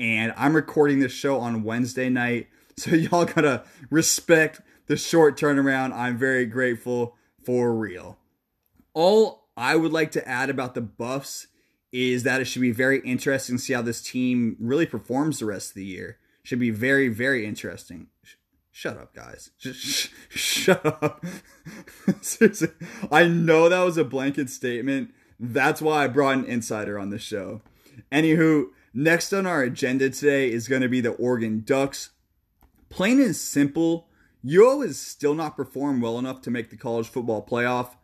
and 0.00 0.32
I'm 0.34 0.56
recording 0.56 0.98
this 0.98 1.12
show 1.12 1.38
on 1.38 1.62
Wednesday 1.62 2.08
night. 2.08 2.48
So 2.76 2.92
y'all 2.92 3.26
gotta 3.26 3.64
respect 3.90 4.62
the 4.86 4.96
short 4.96 5.38
turnaround. 5.38 5.92
I'm 5.92 6.16
very 6.16 6.46
grateful 6.46 7.14
for 7.44 7.74
real. 7.74 8.16
All 8.94 9.48
I 9.54 9.76
would 9.76 9.92
like 9.92 10.12
to 10.12 10.26
add 10.26 10.48
about 10.48 10.74
the 10.74 10.80
Buffs 10.80 11.48
is 11.92 12.22
that 12.22 12.40
it 12.40 12.46
should 12.46 12.62
be 12.62 12.70
very 12.70 13.00
interesting 13.00 13.56
to 13.56 13.62
see 13.62 13.74
how 13.74 13.82
this 13.82 14.00
team 14.00 14.56
really 14.58 14.86
performs 14.86 15.40
the 15.40 15.44
rest 15.44 15.70
of 15.70 15.74
the 15.74 15.84
year. 15.84 16.16
Should 16.42 16.58
be 16.58 16.70
very, 16.70 17.08
very 17.08 17.44
interesting. 17.44 18.06
Shut 18.70 18.96
up, 18.96 19.14
guys. 19.14 19.50
Just 19.58 19.80
sh- 19.80 20.08
shut 20.30 20.86
up. 20.86 21.22
I 23.12 23.26
know 23.26 23.68
that 23.68 23.82
was 23.82 23.98
a 23.98 24.04
blanket 24.04 24.48
statement. 24.48 25.12
That's 25.38 25.82
why 25.82 26.04
I 26.04 26.08
brought 26.08 26.38
an 26.38 26.44
insider 26.46 26.98
on 26.98 27.10
the 27.10 27.18
show. 27.18 27.60
Anywho, 28.10 28.68
next 28.92 29.32
on 29.32 29.46
our 29.46 29.62
agenda 29.62 30.10
today 30.10 30.50
is 30.50 30.68
going 30.68 30.82
to 30.82 30.88
be 30.88 31.00
the 31.00 31.12
Oregon 31.12 31.62
Ducks. 31.64 32.10
Plain 32.88 33.20
and 33.20 33.36
simple, 33.36 34.08
UO 34.44 34.84
has 34.86 34.98
still 34.98 35.34
not 35.34 35.56
performed 35.56 36.02
well 36.02 36.18
enough 36.18 36.40
to 36.42 36.50
make 36.50 36.70
the 36.70 36.76
college 36.76 37.08
football 37.08 37.44
playoff. 37.44 37.94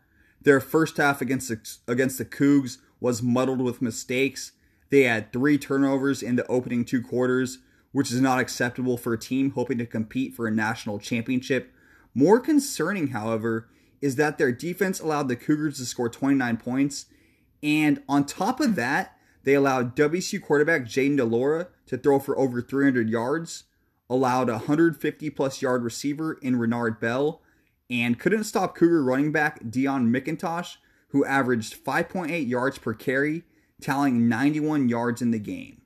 Their 0.41 0.59
first 0.59 0.97
half 0.97 1.21
against 1.21 1.49
the, 1.49 1.77
against 1.87 2.17
the 2.17 2.25
Cougs 2.25 2.77
was 2.99 3.21
muddled 3.21 3.61
with 3.61 3.81
mistakes. 3.81 4.53
They 4.89 5.03
had 5.03 5.33
three 5.33 5.57
turnovers 5.57 6.23
in 6.23 6.37
the 6.37 6.47
opening 6.47 6.85
two 6.85 7.01
quarters 7.01 7.59
which 7.97 8.11
is 8.11 8.21
not 8.21 8.39
acceptable 8.39 8.95
for 8.95 9.13
a 9.13 9.17
team 9.17 9.49
hoping 9.51 9.79
to 9.79 9.85
compete 9.85 10.35
for 10.35 10.45
a 10.45 10.51
national 10.51 10.99
championship. 10.99 11.73
More 12.13 12.39
concerning, 12.39 13.07
however, 13.07 13.69
is 14.01 14.17
that 14.17 14.37
their 14.37 14.51
defense 14.51 14.99
allowed 14.99 15.27
the 15.27 15.35
Cougars 15.35 15.77
to 15.77 15.85
score 15.85 16.07
29 16.07 16.57
points. 16.57 17.07
And 17.63 18.03
on 18.07 18.25
top 18.25 18.59
of 18.59 18.75
that, 18.75 19.16
they 19.47 19.53
allowed 19.53 19.95
WSU 19.95 20.41
quarterback 20.41 20.81
Jayden 20.81 21.15
de 21.15 21.23
Laura 21.23 21.69
to 21.85 21.97
throw 21.97 22.19
for 22.19 22.37
over 22.37 22.61
300 22.61 23.09
yards, 23.09 23.63
allowed 24.09 24.49
a 24.49 24.55
150 24.67 25.29
plus 25.29 25.61
yard 25.61 25.85
receiver 25.85 26.33
in 26.41 26.57
Renard 26.57 26.99
Bell, 26.99 27.41
and 27.89 28.19
couldn't 28.19 28.43
stop 28.43 28.75
Cougar 28.75 29.01
running 29.01 29.31
back 29.31 29.63
Deon 29.63 30.09
McIntosh, 30.09 30.75
who 31.11 31.23
averaged 31.23 31.81
5.8 31.81 32.45
yards 32.45 32.77
per 32.77 32.93
carry, 32.93 33.43
tallying 33.79 34.27
91 34.27 34.89
yards 34.89 35.21
in 35.21 35.31
the 35.31 35.39
game. 35.39 35.81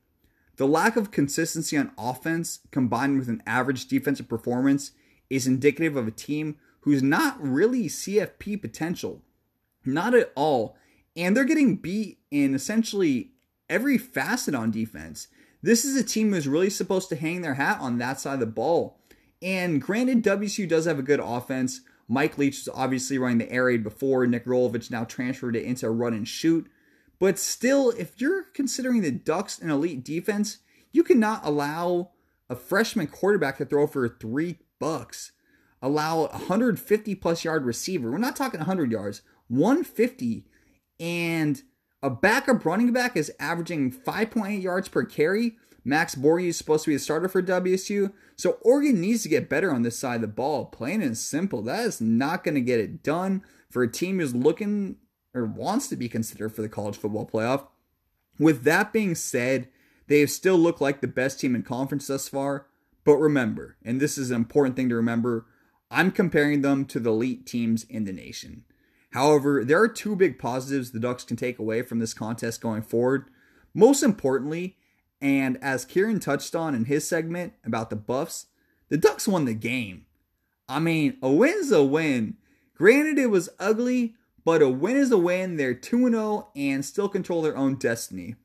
The 0.56 0.68
lack 0.68 0.96
of 0.96 1.12
consistency 1.12 1.77
on 1.77 1.91
offense, 2.00 2.62
combined 2.72 3.20
with 3.20 3.30
an 3.30 3.44
average 3.46 3.88
defensive 3.88 4.27
performance, 4.27 4.94
is 5.30 5.46
indicative 5.46 5.96
of 5.96 6.08
a 6.08 6.12
team 6.12 6.56
who's 6.80 7.03
not 7.03 7.39
really 7.39 7.84
CFP 7.84 8.60
potential. 8.60 9.22
Not 9.86 10.15
at 10.15 10.32
all. 10.36 10.75
And 11.15 11.38
they're 11.38 11.44
getting 11.44 11.75
beat 11.75 12.18
in 12.32 12.56
essentially 12.56 13.34
every 13.72 13.98
facet 13.98 14.54
on 14.54 14.70
defense. 14.70 15.30
This 15.63 15.86
is 15.86 15.96
a 15.96 16.04
team 16.04 16.32
who's 16.32 16.48
really 16.48 16.70
supposed 16.70 17.10
to 17.10 17.16
hang 17.16 17.42
their 17.42 17.54
hat 17.56 17.80
on 17.80 17.98
that 17.98 18.20
side 18.20 18.36
of 18.36 18.40
the 18.42 18.46
ball. 18.46 19.00
And 19.42 19.82
granted, 19.82 20.24
WSU 20.24 20.68
does 20.68 20.86
have 20.86 21.00
a 21.00 21.04
good 21.04 21.22
offense. 21.24 21.82
Mike 22.08 22.38
Leach 22.38 22.66
was 22.66 22.75
obviously 22.75 23.18
running 23.18 23.38
the 23.38 23.51
air 23.51 23.66
raid 23.66 23.84
before. 23.84 24.28
Nick 24.28 24.46
Rolovich 24.46 24.92
now 24.92 25.06
transferred 25.06 25.56
it 25.56 25.63
into 25.63 25.88
a 25.88 25.92
run 25.92 26.13
and 26.13 26.28
shoot. 26.28 26.70
But 27.18 27.40
still, 27.40 27.92
if 27.92 28.20
you're 28.20 28.44
considering 28.54 29.01
the 29.01 29.12
Ducks 29.12 29.60
an 29.60 29.70
elite 29.70 30.04
defense, 30.04 30.58
you 30.92 31.04
cannot 31.04 31.46
allow 31.46 32.12
a 32.50 32.56
freshman 32.56 33.08
quarterback 33.08 33.58
to 33.58 33.66
throw 33.66 33.88
for 33.88 34.10
three 34.10 34.60
bucks. 34.80 35.32
Allow 35.82 36.25
a 36.25 36.32
150 36.32 37.16
plus 37.16 37.46
yard 37.46 37.66
receiver. 37.66 38.12
We're 38.12 38.18
not 38.18 38.36
talking 38.36 38.60
100 38.60 38.92
yards, 38.92 39.22
150. 39.48 40.46
And 41.00 41.62
a 42.03 42.10
backup 42.10 42.65
running 42.65 42.91
back 42.91 43.15
is 43.15 43.31
averaging 43.39 43.91
5.8 43.91 44.62
yards 44.62 44.89
per 44.89 45.03
carry. 45.03 45.58
Max 45.84 46.15
Borghi 46.15 46.48
is 46.48 46.58
supposed 46.58 46.84
to 46.86 46.91
be 46.91 46.96
a 46.96 47.00
starter 47.00 47.27
for 47.27 47.41
WSU. 47.41 48.12
So 48.36 48.58
Oregon 48.62 49.01
needs 49.01 49.24
to 49.24 49.29
get 49.29 49.50
better 49.50 49.74
on 49.74 49.81
this 49.81 49.98
side 49.98 50.15
of 50.15 50.22
the 50.22 50.27
ball. 50.27 50.65
Plain 50.65 51.01
and 51.01 51.17
simple. 51.17 51.62
That 51.62 51.86
is 51.86 52.01
not 52.01 52.43
going 52.43 52.55
to 52.55 52.62
get 52.62 52.79
it 52.79 53.03
done 53.03 53.43
for 53.70 53.84
a 53.84 53.91
team 53.91 54.20
who's 54.20 54.36
looking 54.36 54.98
or 55.34 55.46
wants 55.46 55.88
to 55.89 55.96
be 55.96 56.10
considered 56.10 56.53
for 56.53 56.62
the 56.62 56.70
college 56.70 56.98
football 56.98 57.29
playoff. 57.31 57.65
With 58.38 58.63
that 58.63 58.91
being 58.91 59.15
said, 59.15 59.70
they 60.08 60.20
have 60.20 60.31
still 60.31 60.58
looked 60.58 60.81
like 60.81 61.01
the 61.01 61.08
best 61.08 61.39
team 61.39 61.55
in 61.55 61.63
conference 61.63 62.08
thus 62.08 62.27
far. 62.27 62.67
But 63.03 63.17
remember, 63.17 63.77
and 63.84 64.00
this 64.00 64.17
is 64.17 64.29
an 64.29 64.36
important 64.36 64.75
thing 64.75 64.89
to 64.89 64.96
remember, 64.96 65.46
I'm 65.89 66.12
comparing 66.12 66.62
them 66.62 66.86
to 66.86 67.00
the 67.00 67.10
elite 67.12 67.46
teams 67.46 67.84
in 67.86 68.05
the 68.05 68.13
nation. 68.13 68.65
However, 69.12 69.63
there 69.63 69.82
are 69.82 69.88
two 69.88 70.15
big 70.15 70.39
positives 70.39 70.91
the 70.91 71.00
Ducks 71.00 71.24
can 71.24 71.38
take 71.38 71.60
away 71.60 71.82
from 71.82 72.00
this 72.00 72.13
contest 72.13 72.62
going 72.62 72.82
forward. 72.82 73.25
Most 73.74 74.03
importantly, 74.03 74.77
and 75.22 75.58
as 75.62 75.86
Kieran 75.86 76.20
touched 76.20 76.56
on 76.56 76.74
in 76.74 76.86
his 76.86 77.08
segment 77.08 77.53
about 77.65 77.89
the 77.89 77.96
Buffs, 77.96 78.48
the 78.89 78.98
Ducks 78.98 79.27
won 79.27 79.46
the 79.46 79.53
game. 79.53 80.06
I 80.68 80.80
mean, 80.80 81.18
a 81.22 81.30
win's 81.32 81.72
a 81.72 81.84
win. 81.84 82.38
Granted, 82.75 83.20
it 83.20 83.30
was 83.30 83.50
ugly, 83.60 84.15
but 84.44 84.62
a 84.62 84.70
win 84.70 84.98
is 84.98 85.12
a 85.12 85.18
win. 85.18 85.58
They're 85.58 85.74
2 85.74 86.10
0 86.10 86.50
and 86.56 86.84
still 86.84 87.10
control 87.10 87.41
their 87.41 87.56
own 87.56 87.75
destiny. 87.75 88.36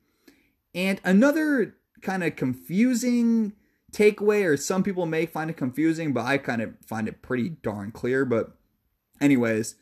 And 0.75 1.01
another 1.03 1.77
kind 2.01 2.23
of 2.23 2.35
confusing 2.35 3.53
takeaway, 3.91 4.45
or 4.45 4.57
some 4.57 4.83
people 4.83 5.05
may 5.05 5.25
find 5.25 5.49
it 5.49 5.57
confusing, 5.57 6.13
but 6.13 6.25
I 6.25 6.37
kind 6.37 6.61
of 6.61 6.73
find 6.85 7.07
it 7.07 7.21
pretty 7.21 7.49
darn 7.49 7.91
clear. 7.91 8.25
But, 8.25 8.51
anyways, 9.19 9.75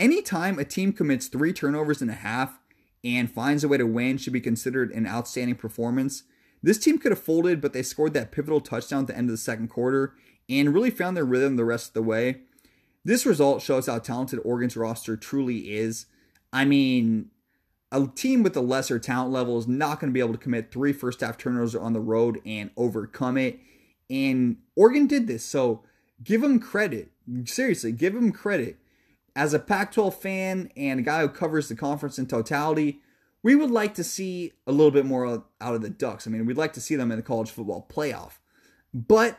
anytime 0.00 0.58
a 0.58 0.64
team 0.64 0.92
commits 0.92 1.28
three 1.28 1.52
turnovers 1.52 2.02
and 2.02 2.10
a 2.10 2.14
half 2.14 2.58
and 3.04 3.30
finds 3.30 3.62
a 3.62 3.68
way 3.68 3.76
to 3.76 3.86
win 3.86 4.18
should 4.18 4.32
be 4.32 4.40
considered 4.40 4.90
an 4.90 5.06
outstanding 5.06 5.54
performance. 5.54 6.24
This 6.62 6.78
team 6.78 6.98
could 6.98 7.12
have 7.12 7.22
folded, 7.22 7.60
but 7.60 7.72
they 7.72 7.82
scored 7.82 8.14
that 8.14 8.32
pivotal 8.32 8.60
touchdown 8.60 9.02
at 9.02 9.06
the 9.08 9.16
end 9.16 9.28
of 9.28 9.32
the 9.32 9.38
second 9.38 9.68
quarter 9.68 10.14
and 10.48 10.74
really 10.74 10.90
found 10.90 11.16
their 11.16 11.24
rhythm 11.24 11.56
the 11.56 11.64
rest 11.64 11.88
of 11.88 11.94
the 11.94 12.02
way. 12.02 12.40
This 13.04 13.24
result 13.24 13.62
shows 13.62 13.86
how 13.86 13.98
talented 13.98 14.40
Oregon's 14.44 14.76
roster 14.76 15.16
truly 15.16 15.72
is. 15.72 16.06
I 16.52 16.64
mean, 16.64 17.30
a 17.92 18.06
team 18.08 18.42
with 18.42 18.56
a 18.56 18.60
lesser 18.60 18.98
talent 18.98 19.32
level 19.32 19.58
is 19.58 19.68
not 19.68 20.00
going 20.00 20.10
to 20.10 20.14
be 20.14 20.20
able 20.20 20.32
to 20.32 20.38
commit 20.38 20.70
three 20.70 20.92
first 20.92 21.20
half 21.20 21.38
turnovers 21.38 21.74
on 21.74 21.92
the 21.92 22.00
road 22.00 22.40
and 22.44 22.70
overcome 22.76 23.38
it. 23.38 23.58
And 24.10 24.58
Oregon 24.76 25.06
did 25.06 25.26
this, 25.26 25.44
so 25.44 25.82
give 26.22 26.42
them 26.42 26.58
credit. 26.58 27.12
Seriously, 27.44 27.92
give 27.92 28.14
them 28.14 28.32
credit. 28.32 28.76
As 29.36 29.54
a 29.54 29.58
Pac 29.58 29.92
12 29.92 30.14
fan 30.20 30.72
and 30.76 31.00
a 31.00 31.02
guy 31.02 31.20
who 31.20 31.28
covers 31.28 31.68
the 31.68 31.76
conference 31.76 32.18
in 32.18 32.26
totality, 32.26 33.00
we 33.42 33.54
would 33.54 33.70
like 33.70 33.94
to 33.94 34.04
see 34.04 34.52
a 34.66 34.72
little 34.72 34.90
bit 34.90 35.06
more 35.06 35.44
out 35.60 35.74
of 35.74 35.82
the 35.82 35.90
Ducks. 35.90 36.26
I 36.26 36.30
mean, 36.30 36.46
we'd 36.46 36.56
like 36.56 36.72
to 36.74 36.80
see 36.80 36.96
them 36.96 37.10
in 37.10 37.16
the 37.16 37.22
college 37.22 37.50
football 37.50 37.86
playoff. 37.90 38.38
But 38.92 39.38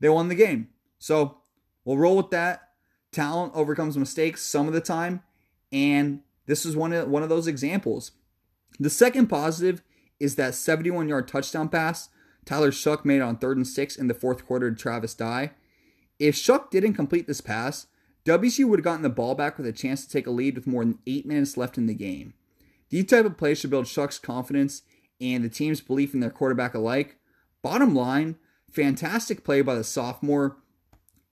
they 0.00 0.08
won 0.08 0.28
the 0.28 0.34
game. 0.34 0.68
So 0.98 1.38
we'll 1.84 1.98
roll 1.98 2.16
with 2.16 2.30
that. 2.30 2.70
Talent 3.12 3.52
overcomes 3.54 3.98
mistakes 3.98 4.42
some 4.42 4.68
of 4.68 4.74
the 4.74 4.80
time. 4.80 5.22
And 5.72 6.20
this 6.46 6.64
is 6.64 6.76
one 6.76 6.92
of, 6.92 7.08
one 7.08 7.22
of 7.22 7.28
those 7.28 7.46
examples. 7.46 8.12
The 8.78 8.90
second 8.90 9.26
positive 9.26 9.82
is 10.20 10.36
that 10.36 10.54
71 10.54 11.08
yard 11.08 11.28
touchdown 11.28 11.68
pass 11.68 12.08
Tyler 12.48 12.70
Shough 12.70 13.04
made 13.04 13.20
on 13.20 13.36
third 13.36 13.58
and 13.58 13.66
six 13.66 13.94
in 13.94 14.08
the 14.08 14.14
fourth 14.14 14.46
quarter 14.46 14.70
to 14.70 14.76
Travis 14.76 15.12
Dye. 15.12 15.50
If 16.18 16.34
Shough 16.34 16.70
didn't 16.70 16.94
complete 16.94 17.26
this 17.26 17.42
pass, 17.42 17.88
WSU 18.28 18.66
would 18.66 18.80
have 18.80 18.84
gotten 18.84 19.02
the 19.02 19.08
ball 19.08 19.34
back 19.34 19.56
with 19.56 19.66
a 19.66 19.72
chance 19.72 20.04
to 20.04 20.10
take 20.10 20.26
a 20.26 20.30
lead 20.30 20.54
with 20.54 20.66
more 20.66 20.84
than 20.84 20.98
eight 21.06 21.24
minutes 21.24 21.56
left 21.56 21.78
in 21.78 21.86
the 21.86 21.94
game. 21.94 22.34
These 22.90 23.06
type 23.06 23.24
of 23.24 23.38
plays 23.38 23.58
should 23.58 23.70
build 23.70 23.86
Shough's 23.86 24.18
confidence 24.18 24.82
and 25.18 25.42
the 25.42 25.48
team's 25.48 25.80
belief 25.80 26.12
in 26.12 26.20
their 26.20 26.28
quarterback 26.28 26.74
alike. 26.74 27.16
Bottom 27.62 27.94
line, 27.94 28.36
fantastic 28.70 29.44
play 29.44 29.62
by 29.62 29.74
the 29.74 29.82
sophomore. 29.82 30.58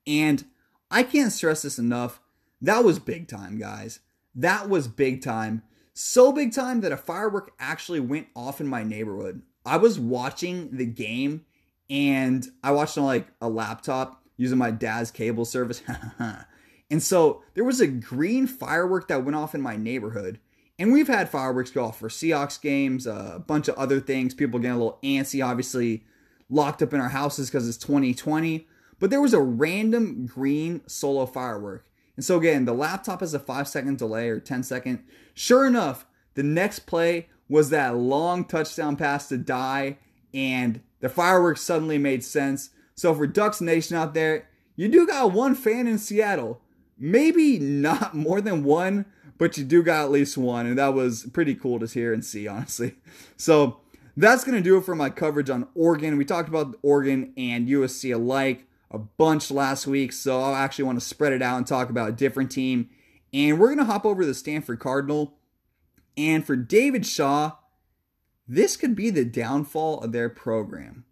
And 0.06 0.46
I 0.90 1.02
can't 1.02 1.32
stress 1.32 1.62
this 1.62 1.78
enough. 1.78 2.20
That 2.62 2.82
was 2.82 2.98
big 2.98 3.28
time, 3.28 3.58
guys. 3.58 4.00
That 4.34 4.70
was 4.70 4.88
big 4.88 5.22
time. 5.22 5.64
So 5.92 6.32
big 6.32 6.54
time 6.54 6.80
that 6.80 6.92
a 6.92 6.96
firework 6.96 7.52
actually 7.58 8.00
went 8.00 8.28
off 8.34 8.58
in 8.58 8.68
my 8.68 8.82
neighborhood. 8.82 9.42
I 9.66 9.76
was 9.76 9.98
watching 9.98 10.74
the 10.74 10.86
game 10.86 11.44
and 11.90 12.46
I 12.64 12.70
watched 12.70 12.96
on 12.96 13.04
like 13.04 13.28
a 13.42 13.50
laptop 13.50 14.22
using 14.38 14.56
my 14.56 14.70
dad's 14.70 15.10
cable 15.10 15.44
service. 15.44 15.82
and 16.90 17.02
so 17.02 17.42
there 17.54 17.64
was 17.64 17.80
a 17.80 17.86
green 17.86 18.46
firework 18.46 19.08
that 19.08 19.24
went 19.24 19.36
off 19.36 19.54
in 19.54 19.60
my 19.60 19.76
neighborhood. 19.76 20.38
And 20.78 20.92
we've 20.92 21.08
had 21.08 21.30
fireworks 21.30 21.70
go 21.70 21.84
off 21.84 21.98
for 21.98 22.08
Seahawks 22.08 22.60
games, 22.60 23.06
uh, 23.06 23.32
a 23.36 23.38
bunch 23.38 23.66
of 23.68 23.76
other 23.76 23.98
things. 23.98 24.34
People 24.34 24.60
getting 24.60 24.76
a 24.76 24.78
little 24.78 24.98
antsy, 25.02 25.44
obviously 25.44 26.04
locked 26.50 26.82
up 26.82 26.92
in 26.92 27.00
our 27.00 27.08
houses 27.08 27.48
because 27.48 27.66
it's 27.66 27.78
2020. 27.78 28.68
But 28.98 29.10
there 29.10 29.20
was 29.20 29.34
a 29.34 29.40
random 29.40 30.26
green 30.26 30.82
solo 30.86 31.26
firework. 31.26 31.86
And 32.14 32.24
so 32.24 32.36
again, 32.38 32.64
the 32.66 32.74
laptop 32.74 33.20
has 33.20 33.34
a 33.34 33.38
five 33.38 33.68
second 33.68 33.98
delay 33.98 34.28
or 34.28 34.38
10 34.38 34.62
second. 34.62 35.02
Sure 35.34 35.66
enough, 35.66 36.06
the 36.34 36.42
next 36.42 36.80
play 36.80 37.28
was 37.48 37.70
that 37.70 37.96
long 37.96 38.44
touchdown 38.44 38.96
pass 38.96 39.28
to 39.28 39.38
Dye, 39.38 39.98
and 40.34 40.80
the 41.00 41.08
fireworks 41.08 41.60
suddenly 41.62 41.98
made 41.98 42.24
sense. 42.24 42.70
So 42.94 43.14
for 43.14 43.26
Ducks 43.26 43.60
Nation 43.60 43.96
out 43.96 44.14
there, 44.14 44.48
you 44.76 44.88
do 44.88 45.06
got 45.06 45.32
one 45.32 45.54
fan 45.54 45.86
in 45.86 45.98
Seattle. 45.98 46.60
Maybe 46.98 47.58
not 47.58 48.14
more 48.14 48.40
than 48.40 48.64
one, 48.64 49.06
but 49.38 49.58
you 49.58 49.64
do 49.64 49.82
got 49.82 50.04
at 50.04 50.10
least 50.10 50.38
one, 50.38 50.66
and 50.66 50.78
that 50.78 50.94
was 50.94 51.26
pretty 51.32 51.54
cool 51.54 51.78
to 51.80 51.86
hear 51.86 52.12
and 52.12 52.24
see, 52.24 52.46
honestly. 52.48 52.94
So 53.38 53.80
that's 54.16 54.44
going 54.44 54.56
to 54.56 54.62
do 54.62 54.78
it 54.78 54.84
for 54.84 54.94
my 54.94 55.10
coverage 55.10 55.50
on 55.50 55.68
Oregon. 55.74 56.16
We 56.16 56.24
talked 56.24 56.48
about 56.48 56.76
Oregon 56.82 57.34
and 57.36 57.68
USC 57.68 58.14
alike 58.14 58.66
a 58.90 58.98
bunch 58.98 59.50
last 59.50 59.86
week, 59.86 60.12
so 60.12 60.40
I 60.40 60.60
actually 60.60 60.84
want 60.84 60.98
to 60.98 61.04
spread 61.04 61.34
it 61.34 61.42
out 61.42 61.58
and 61.58 61.66
talk 61.66 61.90
about 61.90 62.08
a 62.08 62.12
different 62.12 62.50
team. 62.50 62.88
And 63.34 63.60
we're 63.60 63.68
going 63.68 63.78
to 63.78 63.84
hop 63.84 64.06
over 64.06 64.22
to 64.22 64.26
the 64.26 64.32
Stanford 64.32 64.80
Cardinal. 64.80 65.34
And 66.16 66.46
for 66.46 66.56
David 66.56 67.04
Shaw, 67.04 67.56
this 68.48 68.76
could 68.76 68.96
be 68.96 69.10
the 69.10 69.24
downfall 69.24 70.00
of 70.00 70.12
their 70.12 70.30
program. 70.30 71.04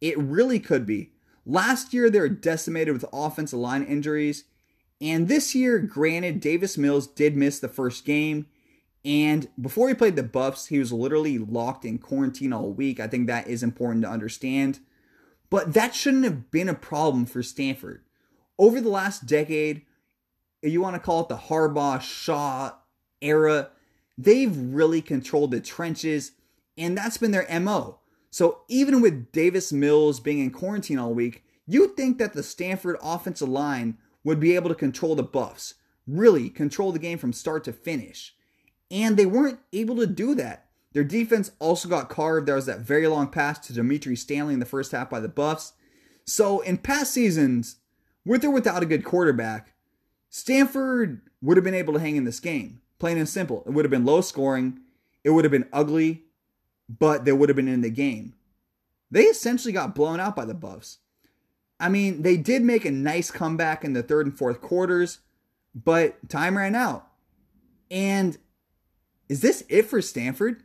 It 0.00 0.18
really 0.18 0.60
could 0.60 0.84
be. 0.84 1.12
Last 1.46 1.94
year, 1.94 2.10
they 2.10 2.20
were 2.20 2.28
decimated 2.28 2.92
with 2.92 3.06
offensive 3.12 3.58
line 3.58 3.84
injuries. 3.84 4.44
And 5.00 5.28
this 5.28 5.54
year, 5.54 5.78
granted, 5.78 6.40
Davis 6.40 6.76
Mills 6.76 7.06
did 7.06 7.36
miss 7.36 7.58
the 7.58 7.68
first 7.68 8.04
game. 8.04 8.46
And 9.04 9.48
before 9.60 9.88
he 9.88 9.94
played 9.94 10.16
the 10.16 10.22
Buffs, 10.22 10.66
he 10.66 10.78
was 10.78 10.92
literally 10.92 11.38
locked 11.38 11.84
in 11.86 11.98
quarantine 11.98 12.52
all 12.52 12.70
week. 12.70 13.00
I 13.00 13.06
think 13.06 13.26
that 13.26 13.48
is 13.48 13.62
important 13.62 14.04
to 14.04 14.10
understand. 14.10 14.80
But 15.48 15.72
that 15.72 15.94
shouldn't 15.94 16.24
have 16.24 16.50
been 16.50 16.68
a 16.68 16.74
problem 16.74 17.24
for 17.24 17.42
Stanford. 17.42 18.02
Over 18.58 18.80
the 18.80 18.90
last 18.90 19.26
decade, 19.26 19.82
you 20.62 20.82
want 20.82 20.96
to 20.96 21.00
call 21.00 21.22
it 21.22 21.28
the 21.28 21.36
Harbaugh 21.36 22.00
Shaw 22.00 22.72
era, 23.22 23.70
they've 24.18 24.54
really 24.54 25.00
controlled 25.00 25.50
the 25.50 25.60
trenches, 25.60 26.32
and 26.76 26.96
that's 26.96 27.16
been 27.16 27.30
their 27.30 27.60
MO. 27.60 27.98
So 28.30 28.60
even 28.68 29.00
with 29.00 29.32
Davis 29.32 29.72
Mills 29.72 30.20
being 30.20 30.38
in 30.38 30.50
quarantine 30.50 30.98
all 30.98 31.14
week, 31.14 31.42
you'd 31.66 31.96
think 31.96 32.18
that 32.18 32.32
the 32.32 32.42
Stanford 32.42 32.96
offensive 33.02 33.48
line 33.48 33.98
would 34.24 34.40
be 34.40 34.54
able 34.54 34.68
to 34.68 34.74
control 34.74 35.14
the 35.14 35.22
Buffs. 35.22 35.74
really 36.06 36.50
control 36.50 36.90
the 36.90 36.98
game 36.98 37.18
from 37.18 37.32
start 37.32 37.62
to 37.64 37.72
finish. 37.72 38.34
And 38.90 39.16
they 39.16 39.26
weren't 39.26 39.60
able 39.72 39.96
to 39.96 40.06
do 40.06 40.34
that. 40.34 40.66
Their 40.92 41.04
defense 41.04 41.52
also 41.60 41.88
got 41.88 42.08
carved. 42.08 42.48
There 42.48 42.56
was 42.56 42.66
that 42.66 42.80
very 42.80 43.06
long 43.06 43.28
pass 43.28 43.58
to 43.66 43.72
Dimitri 43.72 44.16
Stanley 44.16 44.54
in 44.54 44.60
the 44.60 44.66
first 44.66 44.90
half 44.90 45.08
by 45.08 45.20
the 45.20 45.28
Buffs. 45.28 45.74
So 46.24 46.60
in 46.60 46.78
past 46.78 47.12
seasons, 47.12 47.76
with 48.24 48.44
or 48.44 48.50
without 48.50 48.82
a 48.82 48.86
good 48.86 49.04
quarterback, 49.04 49.74
Stanford 50.30 51.22
would 51.40 51.56
have 51.56 51.64
been 51.64 51.74
able 51.74 51.92
to 51.94 52.00
hang 52.00 52.16
in 52.16 52.24
this 52.24 52.40
game. 52.40 52.80
Plain 52.98 53.18
and 53.18 53.28
simple. 53.28 53.62
It 53.66 53.70
would 53.70 53.84
have 53.84 53.90
been 53.90 54.04
low 54.04 54.20
scoring. 54.20 54.80
It 55.22 55.30
would 55.30 55.44
have 55.44 55.52
been 55.52 55.68
ugly, 55.72 56.24
but 56.88 57.24
they 57.24 57.32
would 57.32 57.48
have 57.48 57.56
been 57.56 57.68
in 57.68 57.82
the 57.82 57.90
game. 57.90 58.34
They 59.10 59.24
essentially 59.24 59.72
got 59.72 59.94
blown 59.94 60.20
out 60.20 60.36
by 60.36 60.44
the 60.44 60.54
Buffs. 60.54 60.98
I 61.80 61.88
mean, 61.88 62.22
they 62.22 62.36
did 62.36 62.62
make 62.62 62.84
a 62.84 62.90
nice 62.90 63.30
comeback 63.30 63.84
in 63.84 63.94
the 63.94 64.02
third 64.02 64.26
and 64.26 64.36
fourth 64.36 64.60
quarters, 64.60 65.20
but 65.74 66.28
time 66.28 66.58
ran 66.58 66.74
out. 66.74 67.08
And 67.90 68.36
is 69.28 69.40
this 69.40 69.64
it 69.68 69.86
for 69.86 70.02
Stanford? 70.02 70.62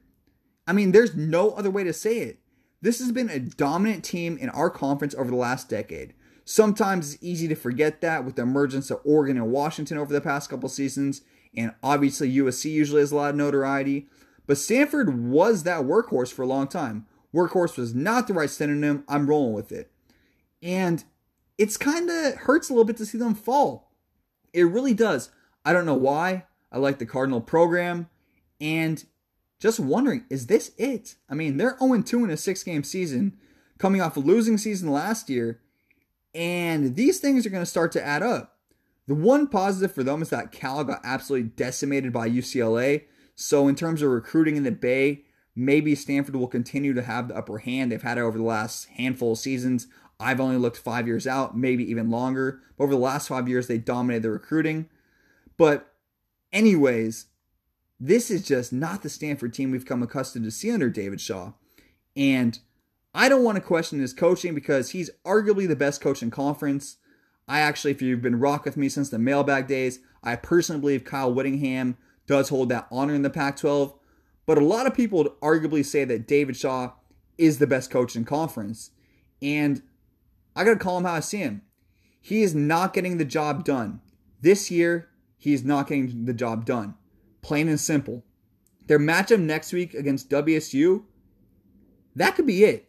I 0.67 0.73
mean, 0.73 0.91
there's 0.91 1.15
no 1.15 1.51
other 1.51 1.71
way 1.71 1.83
to 1.85 1.93
say 1.93 2.19
it. 2.19 2.39
This 2.81 2.99
has 2.99 3.11
been 3.11 3.29
a 3.29 3.39
dominant 3.39 4.03
team 4.03 4.37
in 4.37 4.49
our 4.49 4.69
conference 4.69 5.15
over 5.15 5.31
the 5.31 5.37
last 5.37 5.69
decade. 5.69 6.13
Sometimes 6.43 7.13
it's 7.13 7.23
easy 7.23 7.47
to 7.47 7.55
forget 7.55 8.01
that 8.01 8.25
with 8.25 8.35
the 8.35 8.43
emergence 8.43 8.91
of 8.91 8.99
Oregon 9.03 9.37
and 9.37 9.51
Washington 9.51 9.97
over 9.97 10.13
the 10.13 10.21
past 10.21 10.49
couple 10.49 10.69
seasons, 10.69 11.21
and 11.55 11.73
obviously 11.81 12.31
USC 12.31 12.69
usually 12.71 12.99
has 12.99 13.11
a 13.11 13.15
lot 13.15 13.31
of 13.31 13.35
notoriety. 13.35 14.07
But 14.45 14.57
Stanford 14.57 15.17
was 15.29 15.63
that 15.63 15.83
workhorse 15.83 16.31
for 16.31 16.43
a 16.43 16.47
long 16.47 16.67
time. 16.67 17.07
Workhorse 17.33 17.77
was 17.77 17.95
not 17.95 18.27
the 18.27 18.33
right 18.33 18.49
synonym. 18.49 19.03
I'm 19.07 19.27
rolling 19.27 19.53
with 19.53 19.71
it. 19.71 19.91
And 20.61 21.03
it's 21.57 21.77
kind 21.77 22.09
of 22.09 22.35
hurts 22.35 22.69
a 22.69 22.73
little 22.73 22.85
bit 22.85 22.97
to 22.97 23.05
see 23.05 23.17
them 23.17 23.35
fall. 23.35 23.91
It 24.53 24.63
really 24.63 24.93
does. 24.93 25.29
I 25.63 25.73
don't 25.73 25.85
know 25.85 25.93
why. 25.93 26.45
I 26.71 26.77
like 26.77 26.99
the 26.99 27.05
Cardinal 27.05 27.41
program. 27.41 28.09
And 28.59 29.03
just 29.59 29.79
wondering, 29.79 30.25
is 30.29 30.47
this 30.47 30.71
it? 30.77 31.15
I 31.29 31.35
mean, 31.35 31.57
they're 31.57 31.77
0 31.79 32.01
2 32.01 32.23
in 32.23 32.29
a 32.29 32.37
six 32.37 32.63
game 32.63 32.83
season, 32.83 33.37
coming 33.77 34.01
off 34.01 34.17
a 34.17 34.19
losing 34.19 34.57
season 34.57 34.91
last 34.91 35.29
year. 35.29 35.61
And 36.33 36.95
these 36.95 37.19
things 37.19 37.45
are 37.45 37.49
going 37.49 37.63
to 37.63 37.69
start 37.69 37.91
to 37.93 38.05
add 38.05 38.21
up. 38.21 38.57
The 39.07 39.15
one 39.15 39.47
positive 39.47 39.93
for 39.93 40.03
them 40.03 40.21
is 40.21 40.29
that 40.31 40.51
Cal 40.51 40.83
got 40.83 41.01
absolutely 41.03 41.49
decimated 41.49 42.11
by 42.11 42.29
UCLA. 42.29 43.03
So, 43.35 43.67
in 43.67 43.75
terms 43.75 44.01
of 44.01 44.09
recruiting 44.09 44.55
in 44.55 44.63
the 44.63 44.71
Bay, 44.71 45.25
maybe 45.55 45.95
Stanford 45.95 46.35
will 46.35 46.47
continue 46.47 46.93
to 46.93 47.03
have 47.03 47.27
the 47.27 47.37
upper 47.37 47.59
hand. 47.59 47.91
They've 47.91 48.01
had 48.01 48.17
it 48.17 48.21
over 48.21 48.37
the 48.37 48.43
last 48.43 48.85
handful 48.89 49.33
of 49.33 49.37
seasons. 49.37 49.87
I've 50.19 50.39
only 50.39 50.57
looked 50.57 50.77
five 50.77 51.07
years 51.07 51.27
out, 51.27 51.57
maybe 51.57 51.89
even 51.89 52.09
longer. 52.09 52.61
But 52.77 52.85
over 52.85 52.93
the 52.93 52.99
last 52.99 53.27
five 53.27 53.49
years, 53.49 53.67
they 53.67 53.77
dominated 53.77 54.23
the 54.23 54.31
recruiting. 54.31 54.89
But, 55.57 55.93
anyways, 56.53 57.25
this 57.99 58.29
is 58.31 58.43
just 58.43 58.71
not 58.71 59.03
the 59.03 59.09
Stanford 59.09 59.53
team 59.53 59.71
we've 59.71 59.85
come 59.85 60.03
accustomed 60.03 60.45
to 60.45 60.51
see 60.51 60.71
under 60.71 60.89
David 60.89 61.21
Shaw. 61.21 61.53
And 62.15 62.59
I 63.13 63.29
don't 63.29 63.43
want 63.43 63.57
to 63.57 63.61
question 63.61 63.99
his 63.99 64.13
coaching 64.13 64.55
because 64.55 64.91
he's 64.91 65.09
arguably 65.25 65.67
the 65.67 65.75
best 65.75 66.01
coach 66.01 66.21
in 66.21 66.31
conference. 66.31 66.97
I 67.47 67.59
actually, 67.59 67.91
if 67.91 68.01
you've 68.01 68.21
been 68.21 68.39
rock 68.39 68.65
with 68.65 68.77
me 68.77 68.89
since 68.89 69.09
the 69.09 69.19
mailbag 69.19 69.67
days, 69.67 69.99
I 70.23 70.35
personally 70.35 70.81
believe 70.81 71.03
Kyle 71.03 71.33
Whittingham 71.33 71.97
does 72.27 72.49
hold 72.49 72.69
that 72.69 72.87
honor 72.91 73.13
in 73.13 73.21
the 73.21 73.29
Pac 73.29 73.57
12. 73.57 73.93
But 74.45 74.57
a 74.57 74.65
lot 74.65 74.87
of 74.87 74.95
people 74.95 75.19
would 75.19 75.39
arguably 75.41 75.85
say 75.85 76.03
that 76.05 76.27
David 76.27 76.55
Shaw 76.55 76.91
is 77.37 77.59
the 77.59 77.67
best 77.67 77.89
coach 77.89 78.15
in 78.15 78.25
conference. 78.25 78.91
And 79.41 79.81
I 80.55 80.63
got 80.63 80.73
to 80.73 80.79
call 80.79 80.97
him 80.97 81.03
how 81.03 81.13
I 81.13 81.19
see 81.19 81.39
him. 81.39 81.61
He 82.21 82.41
is 82.41 82.55
not 82.55 82.93
getting 82.93 83.17
the 83.17 83.25
job 83.25 83.63
done. 83.63 84.01
This 84.41 84.71
year, 84.71 85.09
he 85.37 85.53
is 85.53 85.63
not 85.63 85.87
getting 85.87 86.25
the 86.25 86.33
job 86.33 86.65
done. 86.65 86.95
Plain 87.41 87.67
and 87.67 87.79
simple. 87.79 88.23
Their 88.87 88.99
matchup 88.99 89.39
next 89.39 89.73
week 89.73 89.93
against 89.93 90.29
WSU, 90.29 91.03
that 92.15 92.35
could 92.35 92.47
be 92.47 92.63
it. 92.63 92.87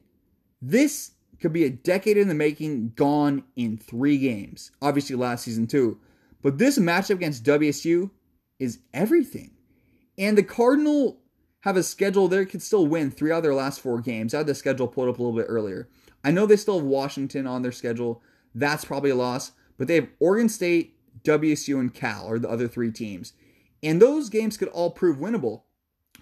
This 0.62 1.12
could 1.40 1.52
be 1.52 1.64
a 1.64 1.70
decade 1.70 2.16
in 2.16 2.28
the 2.28 2.34
making, 2.34 2.92
gone 2.94 3.44
in 3.56 3.76
three 3.76 4.18
games. 4.18 4.70
Obviously, 4.80 5.16
last 5.16 5.44
season, 5.44 5.66
too. 5.66 5.98
But 6.42 6.58
this 6.58 6.78
matchup 6.78 7.16
against 7.16 7.44
WSU 7.44 8.10
is 8.58 8.78
everything. 8.94 9.52
And 10.18 10.38
the 10.38 10.42
Cardinal 10.42 11.20
have 11.60 11.76
a 11.76 11.82
schedule 11.82 12.28
they 12.28 12.44
could 12.46 12.62
still 12.62 12.86
win 12.86 13.10
three 13.10 13.32
out 13.32 13.38
of 13.38 13.42
their 13.42 13.54
last 13.54 13.80
four 13.80 14.00
games. 14.00 14.32
I 14.32 14.38
had 14.38 14.46
the 14.46 14.54
schedule 14.54 14.88
pulled 14.88 15.08
up 15.08 15.18
a 15.18 15.22
little 15.22 15.36
bit 15.36 15.46
earlier. 15.48 15.88
I 16.26 16.32
know 16.32 16.44
they 16.44 16.56
still 16.56 16.80
have 16.80 16.86
Washington 16.86 17.46
on 17.46 17.62
their 17.62 17.70
schedule. 17.70 18.20
That's 18.52 18.84
probably 18.84 19.10
a 19.10 19.14
loss. 19.14 19.52
But 19.78 19.86
they 19.86 19.94
have 19.94 20.08
Oregon 20.18 20.48
State, 20.48 20.96
WSU, 21.22 21.78
and 21.78 21.94
Cal 21.94 22.26
are 22.28 22.40
the 22.40 22.50
other 22.50 22.66
three 22.66 22.90
teams. 22.90 23.32
And 23.80 24.02
those 24.02 24.28
games 24.28 24.56
could 24.56 24.68
all 24.68 24.90
prove 24.90 25.18
winnable. 25.18 25.62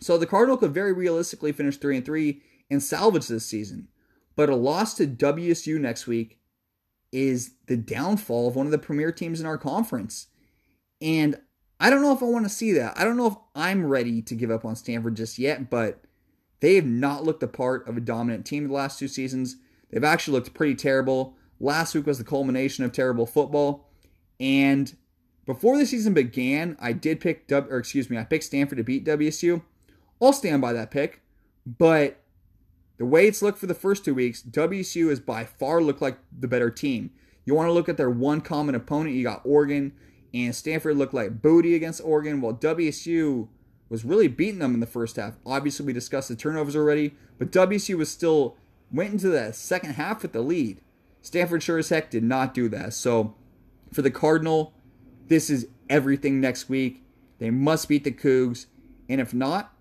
So 0.00 0.18
the 0.18 0.26
Cardinal 0.26 0.58
could 0.58 0.74
very 0.74 0.92
realistically 0.92 1.52
finish 1.52 1.78
3 1.78 1.96
and 1.96 2.04
3 2.04 2.42
and 2.70 2.82
salvage 2.82 3.28
this 3.28 3.46
season. 3.46 3.88
But 4.36 4.50
a 4.50 4.56
loss 4.56 4.92
to 4.94 5.06
WSU 5.06 5.80
next 5.80 6.06
week 6.06 6.38
is 7.10 7.52
the 7.66 7.76
downfall 7.78 8.48
of 8.48 8.56
one 8.56 8.66
of 8.66 8.72
the 8.72 8.78
premier 8.78 9.10
teams 9.10 9.40
in 9.40 9.46
our 9.46 9.56
conference. 9.56 10.26
And 11.00 11.40
I 11.80 11.88
don't 11.88 12.02
know 12.02 12.12
if 12.12 12.22
I 12.22 12.26
want 12.26 12.44
to 12.44 12.50
see 12.50 12.72
that. 12.72 12.98
I 12.98 13.04
don't 13.04 13.16
know 13.16 13.28
if 13.28 13.36
I'm 13.54 13.86
ready 13.86 14.20
to 14.20 14.34
give 14.34 14.50
up 14.50 14.66
on 14.66 14.76
Stanford 14.76 15.16
just 15.16 15.38
yet, 15.38 15.70
but 15.70 16.04
they 16.60 16.74
have 16.74 16.84
not 16.84 17.24
looked 17.24 17.40
the 17.40 17.48
part 17.48 17.88
of 17.88 17.96
a 17.96 18.00
dominant 18.00 18.44
team 18.44 18.68
the 18.68 18.74
last 18.74 18.98
two 18.98 19.08
seasons. 19.08 19.56
They've 19.94 20.02
actually 20.02 20.32
looked 20.32 20.54
pretty 20.54 20.74
terrible. 20.74 21.36
Last 21.60 21.94
week 21.94 22.04
was 22.04 22.18
the 22.18 22.24
culmination 22.24 22.84
of 22.84 22.90
terrible 22.90 23.26
football. 23.26 23.88
And 24.40 24.92
before 25.46 25.78
the 25.78 25.86
season 25.86 26.14
began, 26.14 26.76
I 26.80 26.92
did 26.92 27.20
pick 27.20 27.46
W 27.46 27.72
or 27.72 27.78
excuse 27.78 28.10
me, 28.10 28.18
I 28.18 28.24
picked 28.24 28.42
Stanford 28.42 28.78
to 28.78 28.84
beat 28.84 29.06
WSU. 29.06 29.62
I'll 30.20 30.32
stand 30.32 30.60
by 30.60 30.72
that 30.72 30.90
pick. 30.90 31.20
But 31.64 32.20
the 32.96 33.06
way 33.06 33.28
it's 33.28 33.40
looked 33.40 33.58
for 33.58 33.66
the 33.66 33.74
first 33.74 34.04
two 34.04 34.14
weeks, 34.14 34.42
WSU 34.42 35.10
has 35.10 35.20
by 35.20 35.44
far 35.44 35.80
looked 35.80 36.02
like 36.02 36.18
the 36.36 36.48
better 36.48 36.70
team. 36.70 37.12
You 37.44 37.54
want 37.54 37.68
to 37.68 37.72
look 37.72 37.88
at 37.88 37.96
their 37.96 38.10
one 38.10 38.40
common 38.40 38.74
opponent, 38.74 39.14
you 39.14 39.22
got 39.22 39.42
Oregon, 39.44 39.92
and 40.32 40.56
Stanford 40.56 40.96
looked 40.96 41.14
like 41.14 41.40
booty 41.40 41.76
against 41.76 42.00
Oregon, 42.04 42.40
while 42.40 42.54
WSU 42.54 43.46
was 43.88 44.04
really 44.04 44.26
beating 44.26 44.58
them 44.58 44.74
in 44.74 44.80
the 44.80 44.86
first 44.86 45.16
half. 45.16 45.34
Obviously, 45.46 45.86
we 45.86 45.92
discussed 45.92 46.28
the 46.28 46.36
turnovers 46.36 46.74
already, 46.74 47.14
but 47.38 47.52
WSU 47.52 47.96
was 47.96 48.10
still 48.10 48.56
went 48.94 49.12
into 49.12 49.28
the 49.28 49.52
second 49.52 49.94
half 49.94 50.22
with 50.22 50.32
the 50.32 50.40
lead. 50.40 50.80
Stanford 51.20 51.62
sure 51.62 51.78
as 51.78 51.88
heck 51.88 52.10
did 52.10 52.22
not 52.22 52.54
do 52.54 52.68
that. 52.68 52.94
So 52.94 53.34
for 53.92 54.02
the 54.02 54.10
Cardinal, 54.10 54.74
this 55.26 55.50
is 55.50 55.68
everything 55.88 56.40
next 56.40 56.68
week. 56.68 57.02
They 57.38 57.50
must 57.50 57.88
beat 57.88 58.04
the 58.04 58.12
Cougs. 58.12 58.66
And 59.08 59.20
if 59.20 59.34
not, 59.34 59.74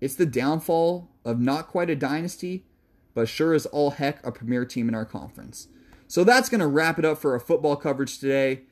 it's 0.00 0.14
the 0.14 0.26
downfall 0.26 1.10
of 1.24 1.40
not 1.40 1.68
quite 1.68 1.90
a 1.90 1.96
dynasty, 1.96 2.66
but 3.14 3.28
sure 3.28 3.54
as 3.54 3.66
all 3.66 3.92
heck 3.92 4.24
a 4.26 4.32
premier 4.32 4.64
team 4.64 4.88
in 4.88 4.94
our 4.94 5.04
conference. 5.04 5.68
So 6.06 6.24
that's 6.24 6.48
going 6.48 6.60
to 6.60 6.66
wrap 6.66 6.98
it 6.98 7.04
up 7.04 7.18
for 7.18 7.32
our 7.32 7.40
football 7.40 7.76
coverage 7.76 8.18
today. 8.18 8.62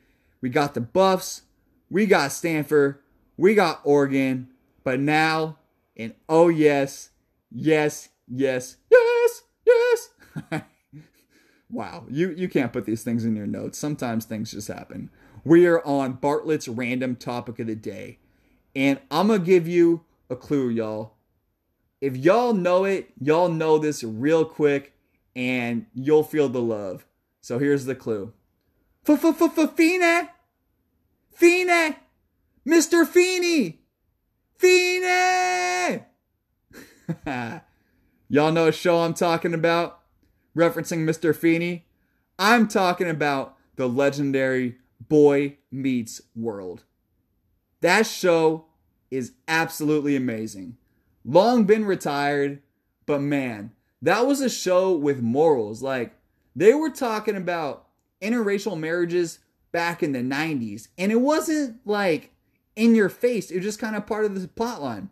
We 0.41 0.49
got 0.49 0.73
the 0.73 0.81
Buffs, 0.81 1.43
we 1.89 2.05
got 2.05 2.31
Stanford, 2.31 2.99
we 3.37 3.55
got 3.55 3.81
Oregon, 3.83 4.49
but 4.83 4.99
now, 4.99 5.57
and 5.97 6.13
oh 6.27 6.49
yes, 6.49 7.09
yes, 7.49 8.09
yes, 8.27 8.77
yes, 8.91 8.91
yes. 8.91 9.02
wow, 11.69 12.05
you, 12.09 12.31
you 12.31 12.47
can't 12.47 12.73
put 12.73 12.85
these 12.85 13.03
things 13.03 13.25
in 13.25 13.35
your 13.35 13.47
notes. 13.47 13.77
Sometimes 13.77 14.25
things 14.25 14.51
just 14.51 14.67
happen. 14.67 15.09
We 15.43 15.65
are 15.67 15.85
on 15.85 16.13
Bartlett's 16.13 16.67
random 16.67 17.15
topic 17.15 17.59
of 17.59 17.67
the 17.67 17.75
day. 17.75 18.19
And 18.75 18.99
I'm 19.11 19.27
going 19.27 19.39
to 19.41 19.45
give 19.45 19.67
you 19.67 20.05
a 20.29 20.35
clue, 20.35 20.69
y'all. 20.69 21.13
If 22.01 22.17
y'all 22.17 22.53
know 22.53 22.85
it, 22.85 23.11
y'all 23.19 23.49
know 23.49 23.77
this 23.77 24.03
real 24.03 24.45
quick 24.45 24.93
and 25.35 25.85
you'll 25.93 26.23
feel 26.23 26.49
the 26.49 26.61
love. 26.61 27.05
So 27.41 27.59
here's 27.59 27.85
the 27.85 27.95
clue. 27.95 28.33
Feeney! 29.05 30.29
Feeney! 31.33 31.97
Mr. 32.65 33.05
Feeney! 33.05 33.81
Feeney! 34.57 36.03
y'all 38.29 38.51
know 38.51 38.67
a 38.67 38.71
show 38.71 38.99
I'm 38.99 39.13
talking 39.13 39.53
about? 39.53 40.02
Referencing 40.55 40.99
Mr. 40.99 41.35
Feeney? 41.35 41.85
I'm 42.37 42.67
talking 42.67 43.09
about 43.09 43.57
the 43.75 43.87
legendary 43.87 44.77
Boy 45.07 45.57
Meets 45.71 46.21
World. 46.35 46.83
That 47.81 48.05
show 48.05 48.65
is 49.11 49.33
absolutely 49.47 50.15
amazing. 50.15 50.77
Long 51.25 51.65
been 51.65 51.85
retired, 51.85 52.61
but 53.05 53.21
man, 53.21 53.71
that 54.01 54.25
was 54.25 54.41
a 54.41 54.49
show 54.49 54.95
with 54.95 55.21
morals. 55.21 55.81
Like, 55.81 56.15
they 56.55 56.73
were 56.73 56.89
talking 56.89 57.35
about 57.35 57.87
interracial 58.21 58.77
marriages 58.77 59.39
back 59.71 60.03
in 60.03 60.11
the 60.11 60.19
90s, 60.19 60.87
and 60.97 61.11
it 61.11 61.21
wasn't 61.21 61.79
like 61.85 62.31
in 62.75 62.95
your 62.95 63.09
face, 63.09 63.51
it 63.51 63.57
was 63.57 63.65
just 63.65 63.79
kind 63.79 63.95
of 63.95 64.05
part 64.05 64.25
of 64.25 64.39
the 64.39 64.47
plot 64.47 64.81
line. 64.81 65.09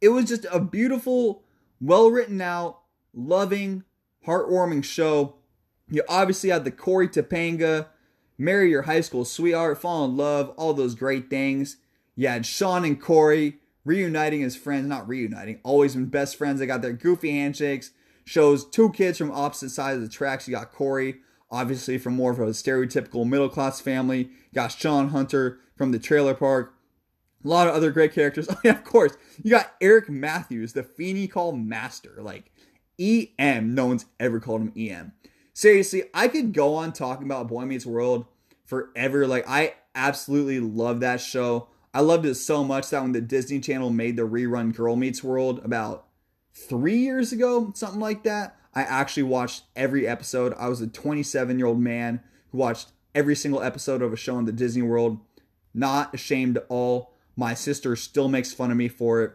It 0.00 0.08
was 0.10 0.26
just 0.26 0.46
a 0.50 0.60
beautiful, 0.60 1.42
well 1.80 2.10
written 2.10 2.40
out, 2.40 2.80
loving, 3.14 3.84
heartwarming 4.26 4.84
show. 4.84 5.36
You 5.88 6.02
obviously 6.08 6.50
had 6.50 6.64
the 6.64 6.70
Cory 6.70 7.08
Topanga 7.08 7.86
marry 8.38 8.70
your 8.70 8.82
high 8.82 9.00
school 9.00 9.24
sweetheart, 9.24 9.80
fall 9.80 10.04
in 10.04 10.16
love, 10.16 10.50
all 10.56 10.74
those 10.74 10.94
great 10.94 11.30
things. 11.30 11.76
You 12.14 12.28
had 12.28 12.46
Shawn 12.46 12.84
and 12.84 13.00
Cory 13.00 13.58
reuniting 13.84 14.42
as 14.42 14.56
friends, 14.56 14.88
not 14.88 15.08
reuniting, 15.08 15.60
always 15.62 15.94
been 15.94 16.06
best 16.06 16.36
friends. 16.36 16.58
They 16.58 16.66
got 16.66 16.82
their 16.82 16.92
goofy 16.92 17.30
handshakes. 17.30 17.92
Shows 18.24 18.64
two 18.64 18.90
kids 18.90 19.18
from 19.18 19.30
opposite 19.30 19.70
sides 19.70 19.98
of 19.98 20.02
the 20.02 20.08
tracks. 20.08 20.48
You 20.48 20.54
got 20.56 20.72
Cory, 20.72 21.18
obviously 21.50 21.96
from 21.96 22.14
more 22.14 22.32
of 22.32 22.40
a 22.40 22.46
stereotypical 22.46 23.26
middle 23.26 23.48
class 23.48 23.80
family. 23.80 24.18
You 24.18 24.54
got 24.54 24.72
Shawn 24.72 25.10
Hunter 25.10 25.60
from 25.76 25.92
the 25.92 26.00
trailer 26.00 26.34
park. 26.34 26.74
A 27.44 27.48
lot 27.48 27.68
of 27.68 27.74
other 27.74 27.92
great 27.92 28.12
characters. 28.12 28.48
Oh 28.50 28.58
yeah, 28.64 28.72
of 28.72 28.82
course. 28.82 29.16
You 29.44 29.52
got 29.52 29.74
Eric 29.80 30.08
Matthews, 30.08 30.72
the 30.72 30.82
Feeney 30.82 31.28
call 31.28 31.52
master. 31.52 32.16
Like 32.20 32.50
EM, 32.98 33.74
no 33.74 33.86
one's 33.86 34.06
ever 34.18 34.40
called 34.40 34.62
him 34.62 34.72
EM. 34.76 35.12
Seriously, 35.52 36.04
I 36.12 36.28
could 36.28 36.52
go 36.52 36.74
on 36.74 36.92
talking 36.92 37.26
about 37.26 37.48
Boy 37.48 37.64
Meets 37.64 37.86
World 37.86 38.26
forever. 38.64 39.26
Like 39.26 39.44
I 39.48 39.74
absolutely 39.94 40.60
love 40.60 41.00
that 41.00 41.20
show. 41.20 41.68
I 41.94 42.00
loved 42.00 42.26
it 42.26 42.34
so 42.34 42.62
much 42.62 42.90
that 42.90 43.02
when 43.02 43.12
the 43.12 43.22
Disney 43.22 43.60
Channel 43.60 43.88
made 43.90 44.16
the 44.16 44.28
rerun 44.28 44.74
Girl 44.74 44.96
Meets 44.96 45.24
World 45.24 45.60
about 45.64 46.06
three 46.52 46.98
years 46.98 47.32
ago, 47.32 47.72
something 47.74 48.00
like 48.00 48.22
that, 48.24 48.56
I 48.74 48.82
actually 48.82 49.22
watched 49.22 49.64
every 49.74 50.06
episode. 50.06 50.52
I 50.58 50.68
was 50.68 50.82
a 50.82 50.86
27 50.86 51.58
year 51.58 51.66
old 51.66 51.80
man 51.80 52.20
who 52.52 52.58
watched 52.58 52.90
every 53.14 53.34
single 53.34 53.62
episode 53.62 54.02
of 54.02 54.12
a 54.12 54.16
show 54.16 54.38
in 54.38 54.44
the 54.44 54.52
Disney 54.52 54.82
World. 54.82 55.18
Not 55.72 56.14
ashamed 56.14 56.58
at 56.58 56.66
all. 56.68 57.14
My 57.34 57.54
sister 57.54 57.96
still 57.96 58.28
makes 58.28 58.52
fun 58.52 58.70
of 58.70 58.76
me 58.76 58.88
for 58.88 59.22
it. 59.22 59.32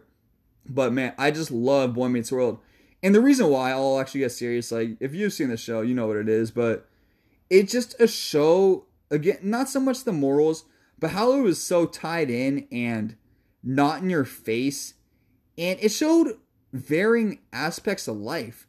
But 0.64 0.92
man, 0.92 1.14
I 1.18 1.32
just 1.32 1.50
love 1.50 1.94
Boy 1.94 2.08
Meets 2.08 2.30
World. 2.30 2.60
And 3.02 3.14
the 3.14 3.20
reason 3.20 3.48
why 3.48 3.72
I'll 3.72 3.98
actually 3.98 4.20
get 4.20 4.32
serious, 4.32 4.70
like 4.70 4.96
if 5.00 5.14
you've 5.14 5.32
seen 5.32 5.48
the 5.48 5.56
show, 5.56 5.80
you 5.80 5.94
know 5.94 6.06
what 6.06 6.16
it 6.16 6.28
is, 6.28 6.50
but 6.50 6.88
it's 7.50 7.72
just 7.72 8.00
a 8.00 8.06
show 8.06 8.86
again, 9.10 9.38
not 9.42 9.68
so 9.68 9.80
much 9.80 10.04
the 10.04 10.12
morals, 10.12 10.64
but 10.98 11.10
how 11.10 11.32
it 11.32 11.42
was 11.42 11.60
so 11.60 11.86
tied 11.86 12.30
in 12.30 12.66
and 12.70 13.16
not 13.62 14.02
in 14.02 14.10
your 14.10 14.24
face. 14.24 14.94
And 15.58 15.78
it 15.80 15.90
showed 15.90 16.38
varying 16.72 17.40
aspects 17.52 18.08
of 18.08 18.16
life. 18.16 18.66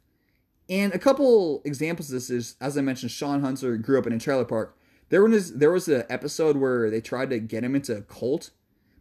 And 0.70 0.94
a 0.94 1.00
couple 1.00 1.62
examples 1.66 2.10
of 2.10 2.16
this 2.16 2.30
is, 2.30 2.56
as 2.60 2.78
I 2.78 2.82
mentioned, 2.82 3.12
Shawn 3.12 3.42
Hunter 3.42 3.78
grew 3.78 4.00
up 4.00 4.08
in 4.08 4.14
a 4.14 4.20
trailer 4.20 4.46
park. 4.46 4.78
There 5.10 5.24
was 5.24 5.54
there 5.54 5.72
was 5.72 5.88
an 5.88 6.04
episode 6.10 6.58
where 6.58 6.90
they 6.90 7.02
tried 7.02 7.30
to 7.30 7.40
get 7.40 7.64
him 7.64 7.76
into 7.76 7.96
a 7.96 8.02
cult, 8.02 8.50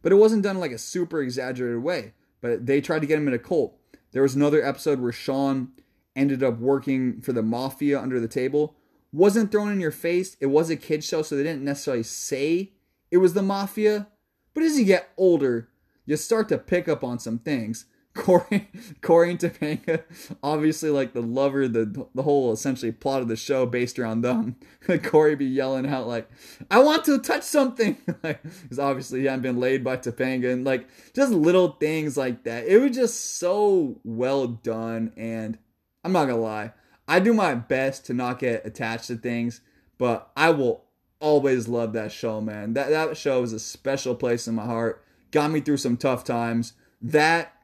but 0.03 0.13
it 0.13 0.17
wasn't 0.17 0.43
done 0.43 0.59
like 0.59 0.73
a 0.73 0.79
super 0.79 1.23
exaggerated 1.23 1.83
way. 1.83 2.13
But 2.41 2.67
they 2.67 2.81
tried 2.81 3.01
to 3.01 3.07
get 3.07 3.19
him 3.19 3.29
in 3.29 3.35
a 3.35 3.39
cult. 3.39 3.79
There 4.13 4.23
was 4.23 4.35
another 4.35 4.65
episode 4.65 5.01
where 5.01 5.13
Shawn 5.13 5.73
ended 6.15 6.43
up 6.43 6.59
working 6.59 7.21
for 7.21 7.33
the 7.33 7.43
mafia 7.43 8.01
under 8.01 8.21
the 8.21 8.29
table. 8.29 8.77
Wasn't 9.13 9.51
thrown 9.51 9.73
in 9.73 9.81
your 9.81 9.91
face. 9.91 10.37
It 10.41 10.47
was 10.47 10.71
a 10.71 10.77
kid 10.77 11.03
show, 11.03 11.23
so 11.23 11.37
they 11.37 11.43
didn't 11.43 11.65
necessarily 11.65 12.03
say 12.03 12.73
it 13.11 13.19
was 13.19 13.35
the 13.35 13.43
mafia. 13.43 14.09
But 14.55 14.65
as 14.65 14.79
you 14.79 14.85
get 14.85 15.11
older, 15.17 15.69
you 16.05 16.17
start 16.17 16.49
to 16.51 16.59
pick 16.59 16.89
up 16.89 17.03
on 17.03 17.19
some 17.19 17.39
things. 17.39 17.87
Cory, 18.15 18.69
Cory 19.01 19.31
and 19.31 19.39
Topanga, 19.39 20.05
obviously 20.43 20.91
like 20.91 21.15
the 21.15 21.23
lover, 21.23 21.67
the 21.67 22.07
the 22.15 22.23
whole 22.23 22.53
essentially 22.53 22.93
plot 22.93 23.23
of 23.23 23.29
the 23.29 23.37
show 23.37 23.65
based 23.65 23.99
around 23.99 24.21
them. 24.21 24.57
Cory 25.03 25.35
be 25.35 25.47
yelling 25.47 25.87
out 25.87 26.07
like, 26.07 26.29
"I 26.71 26.81
want 26.81 27.07
to 27.07 27.19
touch 27.19 27.43
something," 27.43 27.97
like 28.23 28.43
because 28.43 28.79
obviously 28.79 29.21
he 29.21 29.27
hadn't 29.27 29.41
been 29.41 29.59
laid 29.59 29.83
by 29.83 29.97
Topanga, 29.97 30.53
and 30.53 30.63
like 30.63 30.87
just 31.15 31.33
little 31.33 31.73
things 31.73 32.19
like 32.19 32.45
that. 32.45 32.67
It 32.67 32.79
was 32.79 32.95
just 32.95 33.39
so 33.39 33.99
well 34.05 34.47
done, 34.47 35.13
and 35.17 35.59
I'm 36.05 36.13
not 36.13 36.27
gonna 36.27 36.37
lie, 36.37 36.73
I 37.09 37.19
do 37.19 37.33
my 37.33 37.55
best 37.55 38.07
to 38.07 38.15
not 38.15 38.39
get 38.39 38.67
attached 38.67 39.07
to 39.07 39.17
things, 39.17 39.61
but 39.97 40.31
I 40.37 40.51
will 40.51 40.85
always 41.21 41.69
love 41.69 41.93
that 41.95 42.13
show, 42.13 42.41
man. 42.41 42.75
That 42.75 42.91
that 42.91 43.17
show 43.17 43.43
is 43.43 43.53
a 43.53 43.59
special 43.59 44.15
place 44.15 44.47
in 44.47 44.55
my 44.55 44.67
heart. 44.67 45.05
Got 45.31 45.51
me 45.51 45.61
through 45.61 45.79
some 45.79 45.97
tough 45.97 46.25
times. 46.25 46.75
That 47.01 47.55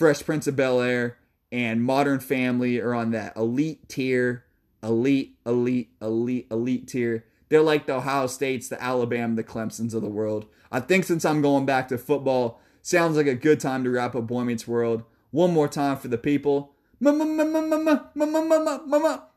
Fresh 0.00 0.24
Prince 0.24 0.46
of 0.46 0.56
Bel 0.56 0.80
Air 0.80 1.18
and 1.52 1.84
Modern 1.84 2.20
Family 2.20 2.80
are 2.80 2.94
on 2.94 3.10
that 3.10 3.36
elite 3.36 3.86
tier, 3.86 4.46
elite, 4.82 5.36
elite, 5.44 5.90
elite, 6.00 6.46
elite 6.50 6.88
tier. 6.88 7.26
They're 7.50 7.60
like 7.60 7.84
the 7.84 7.96
Ohio 7.96 8.26
States, 8.26 8.66
the 8.70 8.82
Alabama, 8.82 9.36
the 9.36 9.44
Clemsons 9.44 9.92
of 9.92 10.00
the 10.00 10.08
world. 10.08 10.46
I 10.72 10.80
think 10.80 11.04
since 11.04 11.26
I'm 11.26 11.42
going 11.42 11.66
back 11.66 11.88
to 11.88 11.98
football, 11.98 12.62
sounds 12.80 13.18
like 13.18 13.26
a 13.26 13.34
good 13.34 13.60
time 13.60 13.84
to 13.84 13.90
wrap 13.90 14.14
up 14.14 14.26
Boy 14.26 14.44
Meets 14.44 14.66
World. 14.66 15.02
One 15.32 15.52
more 15.52 15.68
time 15.68 15.98
for 15.98 16.08
the 16.08 16.16
people. 16.16 16.72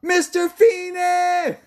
Mr. 0.02 0.50
Feeney! 0.50 1.58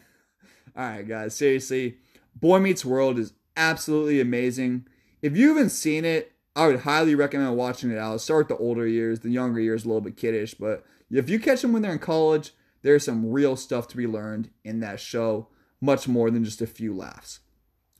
Alright, 0.74 1.06
guys, 1.06 1.34
seriously, 1.34 1.98
Boy 2.34 2.60
Meets 2.60 2.86
World 2.86 3.18
is 3.18 3.34
absolutely 3.58 4.22
amazing. 4.22 4.86
If 5.20 5.36
you 5.36 5.48
haven't 5.48 5.68
seen 5.68 6.06
it, 6.06 6.32
I 6.56 6.66
would 6.66 6.80
highly 6.80 7.14
recommend 7.14 7.54
watching 7.56 7.90
it 7.90 7.98
out. 7.98 8.22
Start 8.22 8.48
the 8.48 8.56
older 8.56 8.86
years, 8.86 9.20
the 9.20 9.28
younger 9.28 9.60
years 9.60 9.84
a 9.84 9.88
little 9.88 10.00
bit 10.00 10.16
kiddish, 10.16 10.54
but 10.54 10.84
if 11.10 11.28
you 11.28 11.38
catch 11.38 11.60
them 11.60 11.74
when 11.74 11.82
they're 11.82 11.92
in 11.92 11.98
college, 11.98 12.54
there's 12.82 13.04
some 13.04 13.30
real 13.30 13.56
stuff 13.56 13.86
to 13.88 13.96
be 13.96 14.06
learned 14.06 14.48
in 14.64 14.80
that 14.80 14.98
show, 14.98 15.48
much 15.82 16.08
more 16.08 16.30
than 16.30 16.44
just 16.44 16.62
a 16.62 16.66
few 16.66 16.96
laughs. 16.96 17.40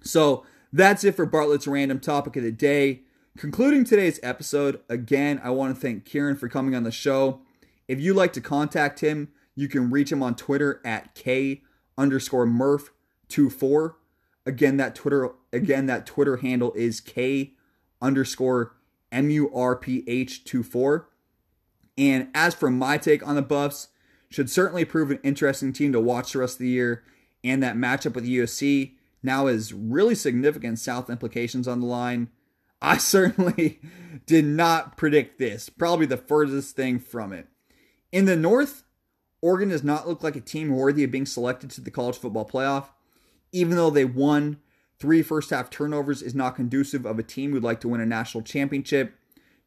So 0.02 0.46
that's 0.72 1.04
it 1.04 1.14
for 1.14 1.26
Bartlett's 1.26 1.66
random 1.66 2.00
topic 2.00 2.36
of 2.36 2.44
the 2.44 2.50
day. 2.50 3.02
Concluding 3.36 3.84
today's 3.84 4.18
episode, 4.22 4.80
again, 4.88 5.38
I 5.44 5.50
want 5.50 5.74
to 5.74 5.80
thank 5.80 6.06
Kieran 6.06 6.36
for 6.36 6.48
coming 6.48 6.74
on 6.74 6.84
the 6.84 6.90
show. 6.90 7.42
If 7.86 8.00
you'd 8.00 8.16
like 8.16 8.32
to 8.32 8.40
contact 8.40 9.00
him, 9.00 9.28
you 9.54 9.68
can 9.68 9.90
reach 9.90 10.10
him 10.10 10.22
on 10.22 10.34
Twitter 10.34 10.80
at 10.82 11.14
K 11.14 11.62
underscore 11.98 12.46
Murph24. 12.46 13.94
Again, 14.46 14.78
that 14.78 14.94
Twitter 14.94 15.30
again 15.52 15.86
that 15.86 16.06
Twitter 16.06 16.38
handle 16.38 16.72
is 16.72 17.00
K 17.00 17.52
underscore 18.00 18.76
MURPH24. 19.12 21.04
And 21.98 22.28
as 22.34 22.54
for 22.54 22.70
my 22.70 22.98
take 22.98 23.26
on 23.26 23.36
the 23.36 23.42
Buffs, 23.42 23.88
should 24.28 24.50
certainly 24.50 24.84
prove 24.84 25.10
an 25.10 25.20
interesting 25.22 25.72
team 25.72 25.92
to 25.92 26.00
watch 26.00 26.32
the 26.32 26.40
rest 26.40 26.56
of 26.56 26.60
the 26.60 26.68
year. 26.68 27.04
And 27.42 27.62
that 27.62 27.76
matchup 27.76 28.14
with 28.14 28.26
USC 28.26 28.94
now 29.22 29.46
has 29.46 29.72
really 29.72 30.14
significant 30.14 30.78
South 30.78 31.08
implications 31.08 31.66
on 31.68 31.80
the 31.80 31.86
line. 31.86 32.30
I 32.82 32.96
certainly 32.98 33.80
did 34.26 34.44
not 34.44 34.96
predict 34.96 35.38
this. 35.38 35.68
Probably 35.68 36.06
the 36.06 36.16
furthest 36.16 36.76
thing 36.76 36.98
from 36.98 37.32
it. 37.32 37.48
In 38.12 38.24
the 38.24 38.36
North, 38.36 38.84
Oregon 39.40 39.68
does 39.68 39.84
not 39.84 40.08
look 40.08 40.22
like 40.22 40.36
a 40.36 40.40
team 40.40 40.70
worthy 40.70 41.04
of 41.04 41.10
being 41.10 41.26
selected 41.26 41.70
to 41.70 41.80
the 41.80 41.90
college 41.90 42.18
football 42.18 42.48
playoff, 42.48 42.86
even 43.52 43.76
though 43.76 43.90
they 43.90 44.04
won 44.04 44.58
Three 44.98 45.22
first 45.22 45.50
half 45.50 45.68
turnovers 45.68 46.22
is 46.22 46.34
not 46.34 46.56
conducive 46.56 47.04
of 47.04 47.18
a 47.18 47.22
team 47.22 47.52
who'd 47.52 47.62
like 47.62 47.80
to 47.80 47.88
win 47.88 48.00
a 48.00 48.06
national 48.06 48.42
championship. 48.42 49.14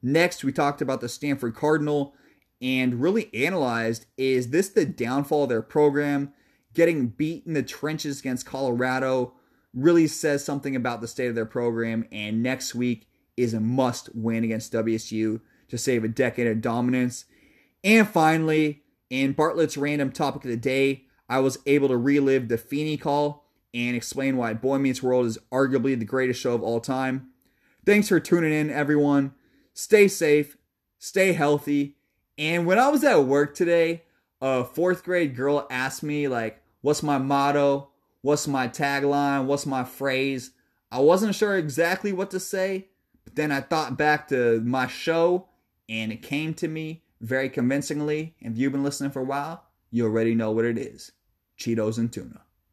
Next, 0.02 0.44
we 0.44 0.52
talked 0.52 0.82
about 0.82 1.02
the 1.02 1.10
Stanford 1.10 1.56
Cardinal 1.56 2.16
and 2.62 3.02
really 3.02 3.34
analyzed 3.34 4.06
is 4.18 4.50
this 4.50 4.70
the 4.70 4.86
downfall 4.86 5.44
of 5.44 5.50
their 5.50 5.62
program? 5.62 6.34
Getting 6.74 7.08
beat 7.08 7.46
in 7.46 7.54
the 7.54 7.64
trenches 7.64 8.20
against 8.20 8.46
Colorado 8.46 9.34
really 9.74 10.08
says 10.08 10.44
something 10.44 10.76
about 10.76 11.02
the 11.02 11.08
state 11.08 11.28
of 11.28 11.36
their 11.36 11.46
program. 11.46 12.08
And 12.12 12.44
next 12.44 12.74
week 12.74 13.08
is 13.38 13.54
a 13.54 13.60
must 13.60 14.14
win 14.16 14.44
against 14.44 14.74
WSU 14.74 15.42
to 15.70 15.78
save 15.78 16.04
a 16.04 16.10
decade 16.10 16.48
of 16.48 16.62
dominance. 16.62 17.26
And 17.84 18.08
finally, 18.08 18.84
in 19.10 19.34
Bartlett's 19.34 19.78
random 19.78 20.12
topic 20.12 20.44
of 20.44 20.52
the 20.52 20.58
day, 20.58 21.06
I 21.30 21.40
was 21.40 21.60
able 21.66 21.88
to 21.90 21.98
relive 21.98 22.48
the 22.48 22.58
Feeney 22.58 22.98
call 22.98 23.49
and 23.74 23.96
explain 23.96 24.38
why 24.38 24.54
Boy 24.54 24.78
Meets 24.78 25.04
World 25.04 25.26
is 25.26 25.38
arguably 25.52 25.98
the 25.98 26.06
greatest 26.06 26.42
show 26.42 26.54
of 26.54 26.64
all 26.64 26.80
time. 26.80 27.30
Thanks 27.86 28.10
for 28.10 28.20
tuning 28.20 28.54
in, 28.54 28.70
everyone. 28.70 29.34
Stay 29.74 30.08
safe, 30.08 30.58
stay 30.98 31.34
healthy. 31.34 31.98
And 32.38 32.66
when 32.66 32.80
I 32.80 32.90
was 32.90 33.04
at 33.04 33.26
work 33.26 33.56
today, 33.56 34.04
a 34.42 34.64
fourth 34.64 35.04
grade 35.04 35.36
girl 35.36 35.68
asked 35.70 36.04
me, 36.04 36.28
like, 36.28 36.62
what's 36.82 37.04
my 37.04 37.18
motto? 37.18 37.90
What's 38.22 38.48
my 38.48 38.68
tagline? 38.68 39.46
What's 39.46 39.66
my 39.66 39.84
phrase? 39.84 40.52
I 40.92 41.00
wasn't 41.00 41.36
sure 41.36 41.58
exactly 41.58 42.12
what 42.12 42.32
to 42.32 42.40
say, 42.40 42.88
but 43.24 43.36
then 43.36 43.52
I 43.52 43.62
thought 43.62 43.98
back 43.98 44.28
to 44.30 44.62
my 44.62 44.88
show 44.88 45.48
and 45.88 46.12
it 46.12 46.22
came 46.22 46.54
to 46.56 46.68
me 46.68 47.04
very 47.22 47.50
convincingly. 47.50 48.36
If 48.40 48.58
you've 48.58 48.72
been 48.72 48.84
listening 48.84 49.12
for 49.12 49.22
a 49.22 49.26
while, 49.26 49.66
you 49.92 50.06
already 50.06 50.36
know 50.36 50.52
what 50.52 50.66
it 50.66 50.78
is 50.78 51.12
Cheetos 51.58 51.98
and 51.98 52.12
tuna. 52.12 52.42